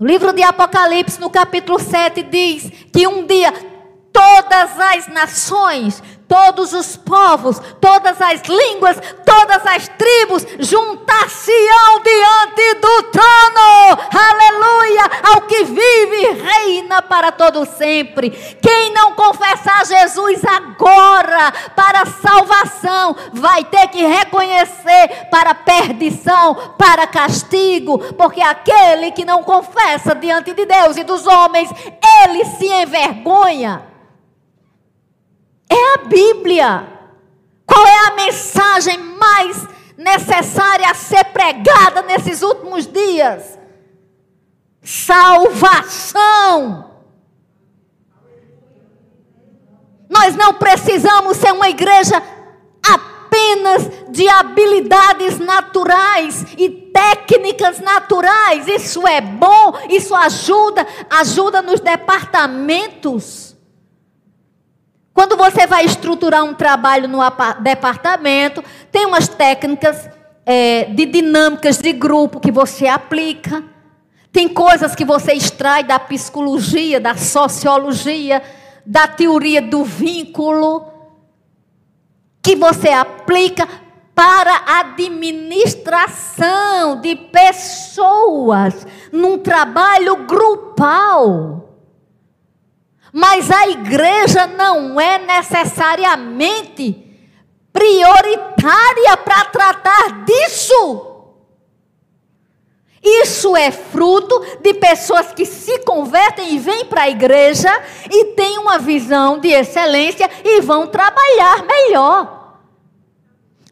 [0.00, 3.52] O livro de Apocalipse, no capítulo 7, diz que um dia
[4.10, 13.02] todas as nações todos os povos, todas as línguas, todas as tribos juntar-se-ão diante do
[13.04, 18.30] trono, aleluia, ao que vive e reina para todo sempre.
[18.30, 27.98] Quem não confessar Jesus agora para salvação, vai ter que reconhecer para perdição, para castigo,
[28.14, 31.70] porque aquele que não confessa diante de Deus e dos homens,
[32.22, 33.95] ele se envergonha.
[35.68, 36.86] É a Bíblia.
[37.66, 43.58] Qual é a mensagem mais necessária a ser pregada nesses últimos dias?
[44.82, 46.84] Salvação.
[50.08, 52.22] Nós não precisamos ser uma igreja
[52.88, 58.68] apenas de habilidades naturais e técnicas naturais.
[58.68, 63.45] Isso é bom, isso ajuda, ajuda nos departamentos.
[65.16, 67.20] Quando você vai estruturar um trabalho no
[67.62, 68.62] departamento,
[68.92, 70.10] tem umas técnicas
[70.44, 73.64] é, de dinâmicas de grupo que você aplica.
[74.30, 78.42] Tem coisas que você extrai da psicologia, da sociologia,
[78.84, 80.84] da teoria do vínculo,
[82.42, 83.66] que você aplica
[84.14, 91.65] para a administração de pessoas num trabalho grupal.
[93.18, 97.02] Mas a igreja não é necessariamente
[97.72, 101.32] prioritária para tratar disso.
[103.02, 107.70] Isso é fruto de pessoas que se convertem e vêm para a igreja
[108.10, 112.58] e têm uma visão de excelência e vão trabalhar melhor.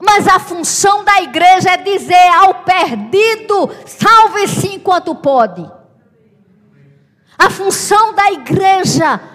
[0.01, 5.71] Mas a função da igreja é dizer ao perdido: salve-se enquanto pode.
[7.37, 9.34] A função da igreja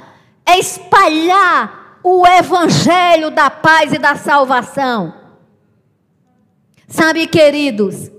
[0.49, 5.13] é espalhar o evangelho da paz e da salvação.
[6.87, 8.09] Sabe, queridos,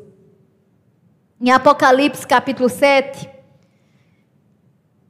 [1.41, 3.28] em Apocalipse capítulo 7.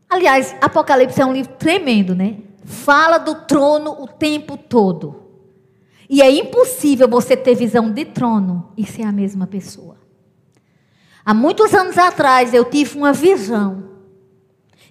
[0.08, 2.38] Aliás, Apocalipse é um livro tremendo, né?
[2.64, 5.20] Fala do trono o tempo todo.
[6.08, 9.98] E é impossível você ter visão de trono e ser a mesma pessoa.
[11.24, 13.90] Há muitos anos atrás eu tive uma visão.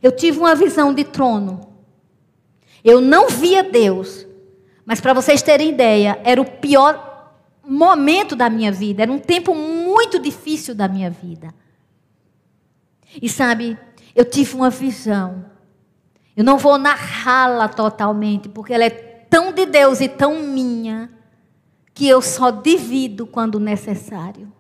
[0.01, 1.68] Eu tive uma visão de trono.
[2.83, 4.25] Eu não via Deus.
[4.85, 9.53] Mas para vocês terem ideia, era o pior momento da minha vida, era um tempo
[9.53, 11.53] muito difícil da minha vida.
[13.21, 13.77] E sabe,
[14.15, 15.45] eu tive uma visão.
[16.35, 21.09] Eu não vou narrá-la totalmente, porque ela é tão de Deus e tão minha,
[21.93, 24.51] que eu só divido quando necessário.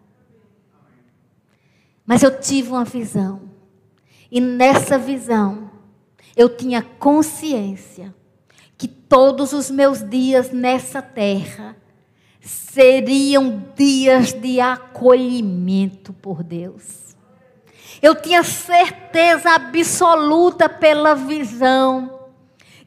[2.05, 3.41] Mas eu tive uma visão.
[4.31, 5.68] E nessa visão,
[6.39, 8.15] eu tinha consciência
[8.77, 11.75] que todos os meus dias nessa terra
[12.39, 17.13] seriam dias de acolhimento por Deus.
[18.01, 22.21] Eu tinha certeza absoluta pela visão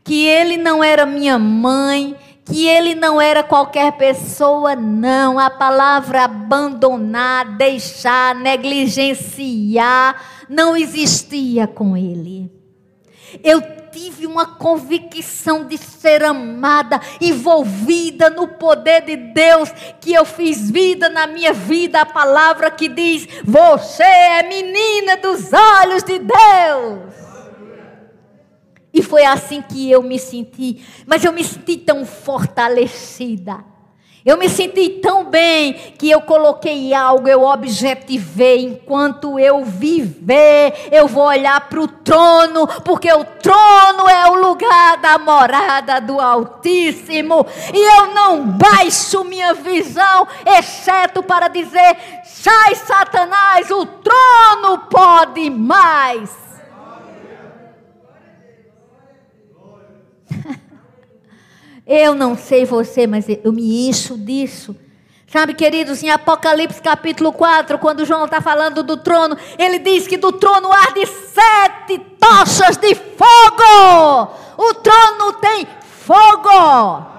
[0.02, 5.38] que ele não era minha mãe, que ele não era qualquer pessoa, não.
[5.38, 12.61] A palavra abandonar, deixar, negligenciar não existia com ele.
[13.42, 13.60] Eu
[13.90, 19.70] tive uma convicção de ser amada, envolvida no poder de Deus,
[20.00, 25.52] que eu fiz vida na minha vida, a palavra que diz: Você é menina dos
[25.52, 27.12] olhos de Deus.
[28.94, 33.71] E foi assim que eu me senti, mas eu me senti tão fortalecida
[34.24, 38.60] eu me senti tão bem que eu coloquei algo, eu objetivei.
[38.60, 44.98] Enquanto eu viver, eu vou olhar para o trono, porque o trono é o lugar
[44.98, 47.44] da morada do Altíssimo.
[47.74, 56.41] E eu não baixo minha visão, exceto para dizer: sai, Satanás, o trono pode mais.
[61.86, 64.76] Eu não sei você, mas eu me encho disso.
[65.26, 70.18] Sabe, queridos, em Apocalipse capítulo 4, quando João está falando do trono, ele diz que
[70.18, 74.32] do trono arde sete tochas de fogo.
[74.58, 75.66] O trono tem
[76.04, 77.12] fogo.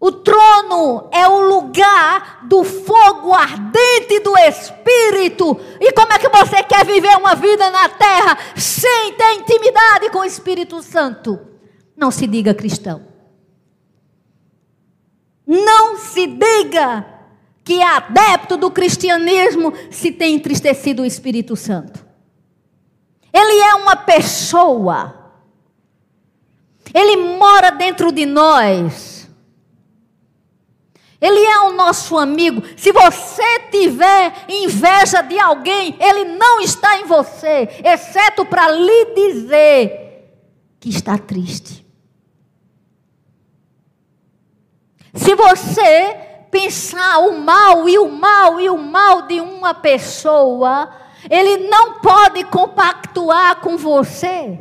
[0.00, 5.58] O trono é o lugar do fogo ardente do Espírito.
[5.80, 10.18] E como é que você quer viver uma vida na terra sem ter intimidade com
[10.18, 11.40] o Espírito Santo?
[11.96, 13.08] Não se diga cristão.
[15.44, 17.04] Não se diga
[17.64, 22.06] que é adepto do cristianismo se tem entristecido o Espírito Santo.
[23.32, 25.32] Ele é uma pessoa.
[26.94, 29.17] Ele mora dentro de nós.
[31.20, 32.62] Ele é o nosso amigo.
[32.76, 40.08] Se você tiver inveja de alguém, ele não está em você, exceto para lhe dizer
[40.78, 41.84] que está triste.
[45.14, 46.16] Se você
[46.50, 50.88] pensar o mal e o mal e o mal de uma pessoa,
[51.28, 54.58] ele não pode compactuar com você.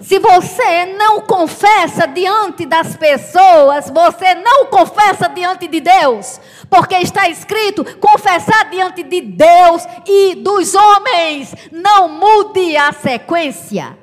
[0.00, 6.40] Se você não confessa diante das pessoas, você não confessa diante de Deus,
[6.70, 13.98] porque está escrito: confessar diante de Deus e dos homens, não mude a sequência.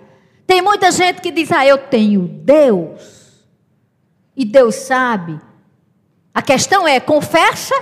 [0.45, 3.45] Tem muita gente que diz: Ah, eu tenho Deus.
[4.35, 5.39] E Deus sabe.
[6.31, 7.75] A questão é: confessa?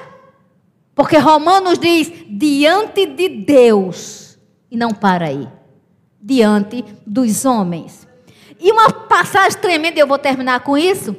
[0.96, 4.40] Porque Romanos diz: diante de Deus.
[4.72, 5.48] E não para aí.
[6.22, 8.05] Diante dos homens.
[8.66, 11.16] E uma passagem tremenda, eu vou terminar com isso.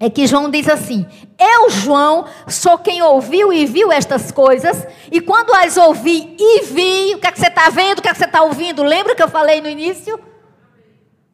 [0.00, 1.04] É que João diz assim:
[1.38, 7.14] Eu, João, sou quem ouviu e viu estas coisas, e quando as ouvi e vi,
[7.14, 8.82] o que é que você está vendo, o que é que você está ouvindo?
[8.82, 10.18] Lembra que eu falei no início?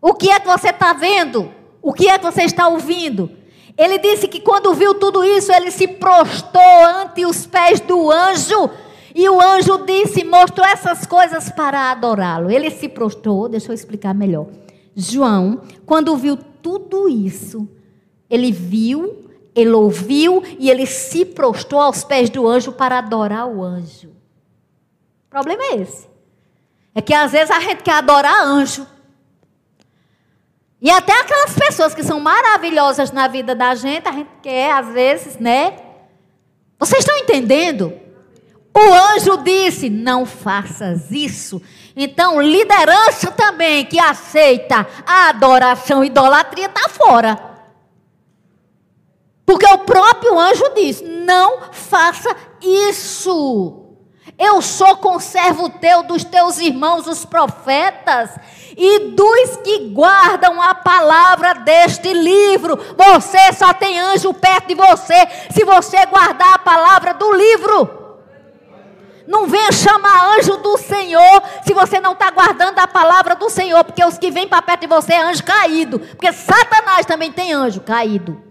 [0.03, 1.49] O que é que você está vendo?
[1.81, 3.31] O que é que você está ouvindo?
[3.79, 8.69] Ele disse que quando viu tudo isso, ele se prostou ante os pés do anjo.
[9.15, 12.51] E o anjo disse, mostrou essas coisas para adorá-lo.
[12.51, 14.47] Ele se prostou, deixa eu explicar melhor.
[14.95, 17.69] João, quando viu tudo isso,
[18.29, 23.63] ele viu, ele ouviu e ele se prostou aos pés do anjo para adorar o
[23.63, 24.09] anjo.
[24.09, 26.09] O problema é esse.
[26.95, 28.87] É que às vezes a gente quer adorar anjo.
[30.83, 34.89] E até aquelas pessoas que são maravilhosas na vida da gente, a gente quer, às
[34.89, 35.77] vezes, né?
[36.79, 37.93] Vocês estão entendendo?
[38.75, 41.61] O anjo disse: não faças isso.
[42.03, 47.39] Então, liderança também que aceita a adoração e idolatria está fora.
[49.45, 53.85] Porque o próprio anjo diz: não faça isso.
[54.39, 58.31] Eu sou conservo teu dos teus irmãos, os profetas,
[58.75, 62.79] e dos que guardam a palavra deste livro.
[62.97, 68.00] Você só tem anjo perto de você se você guardar a palavra do livro.
[69.31, 73.85] Não venha chamar anjo do Senhor se você não está guardando a palavra do Senhor,
[73.85, 76.01] porque os que vêm para perto de você é anjo caído.
[76.01, 78.43] Porque Satanás também tem anjo caído.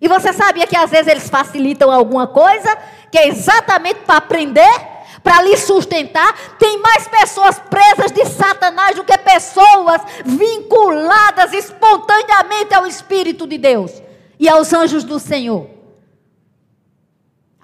[0.00, 2.74] E você sabia que às vezes eles facilitam alguma coisa,
[3.12, 4.94] que é exatamente para aprender?
[5.22, 6.34] para lhe sustentar.
[6.58, 13.90] Tem mais pessoas presas de Satanás do que pessoas vinculadas espontaneamente ao Espírito de Deus
[14.38, 15.74] e aos anjos do Senhor.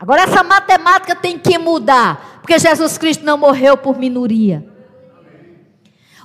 [0.01, 4.69] Agora, essa matemática tem que mudar, porque Jesus Cristo não morreu por minoria.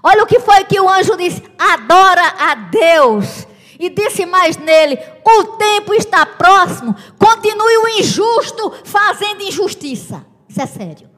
[0.02, 3.48] Olha o que foi que o anjo disse: adora a Deus.
[3.78, 10.26] E disse mais nele: o tempo está próximo, continue o injusto fazendo injustiça.
[10.50, 11.12] Isso é sério.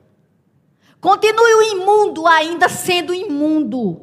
[0.99, 4.01] Continue o imundo ainda sendo imundo.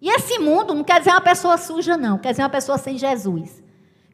[0.00, 2.16] E esse imundo não quer dizer uma pessoa suja, não.
[2.16, 3.62] Quer dizer uma pessoa sem Jesus.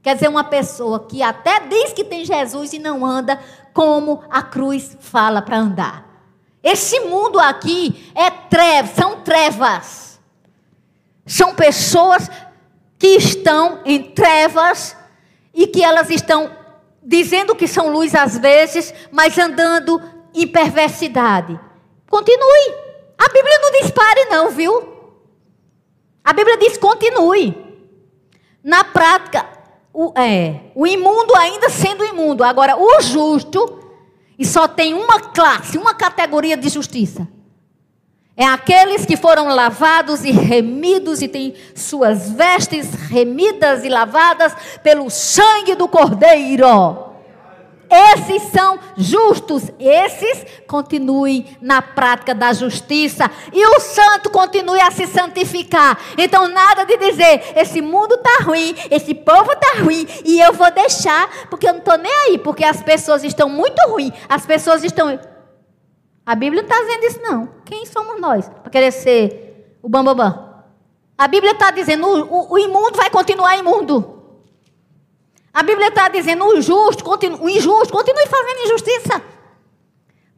[0.05, 3.41] Quer dizer uma pessoa que até diz que tem Jesus e não anda
[3.73, 6.05] como a cruz fala para andar.
[6.63, 10.21] Esse mundo aqui é trevas, são trevas.
[11.25, 12.31] São pessoas
[12.99, 14.95] que estão em trevas
[15.55, 16.55] e que elas estão
[17.03, 20.03] dizendo que são luz às vezes, mas andando
[20.35, 21.59] e perversidade.
[22.11, 22.75] Continue.
[23.17, 24.87] A Bíblia não diz pare, não, viu?
[26.23, 27.57] A Bíblia diz continue.
[28.63, 29.54] Na prática,
[29.95, 32.43] o, é, o imundo ainda sendo imundo.
[32.43, 33.79] Agora, o justo,
[34.37, 37.29] e só tem uma classe, uma categoria de justiça.
[38.37, 45.09] É aqueles que foram lavados e remidos e têm suas vestes remidas e lavadas pelo
[45.09, 47.04] sangue do Cordeiro.
[47.91, 55.07] Esses são justos, esses continuem na prática da justiça e o santo continue a se
[55.07, 55.99] santificar.
[56.17, 60.71] Então, nada de dizer, esse mundo está ruim, esse povo está ruim e eu vou
[60.71, 64.83] deixar, porque eu não estou nem aí, porque as pessoas estão muito ruins, as pessoas
[64.83, 65.19] estão.
[66.27, 67.49] A Bíblia não está dizendo isso, não.
[67.65, 70.55] Quem somos nós para querer ser o bambambam?
[71.17, 74.14] A Bíblia está dizendo, o, o, o imundo vai continuar imundo.
[75.55, 79.23] A Bíblia está dizendo: o justo, o injusto, continue fazendo injustiça.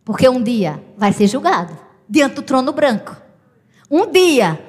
[0.04, 3.16] Porque um dia vai ser julgado diante do trono branco.
[3.90, 4.60] Um dia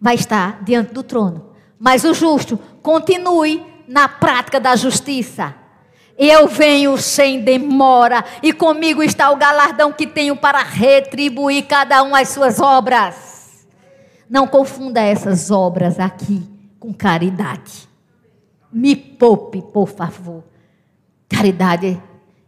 [0.00, 1.50] vai estar diante do trono.
[1.78, 5.54] Mas o justo continue na prática da justiça.
[6.16, 12.14] Eu venho sem demora, e comigo está o galardão que tenho para retribuir cada um
[12.14, 13.66] as suas obras.
[14.28, 16.42] Não confunda essas obras aqui
[16.80, 17.87] com caridade.
[18.72, 20.44] Me poupe, por favor.
[21.28, 22.00] Caridade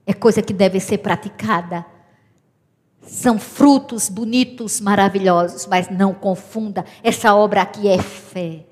[0.07, 1.85] é coisa que deve ser praticada.
[3.03, 6.85] São frutos bonitos, maravilhosos, mas não confunda.
[7.03, 8.67] Essa obra aqui é fé.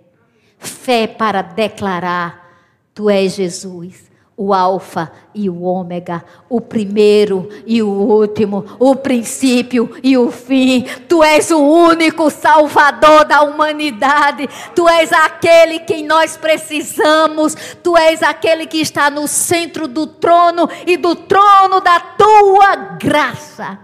[0.59, 2.46] Fé para declarar:
[2.94, 4.07] Tu és Jesus
[4.39, 10.86] o Alfa e o Ômega, o primeiro e o último, o princípio e o fim.
[11.09, 14.49] Tu és o único Salvador da humanidade.
[14.76, 17.57] Tu és aquele que nós precisamos.
[17.82, 23.76] Tu és aquele que está no centro do trono e do trono da tua graça.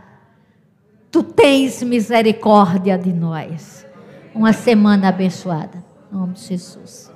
[1.11, 3.85] Tu tens misericórdia de nós.
[4.33, 5.85] uma semana abençoada.
[6.13, 7.14] Em nome de Jesus.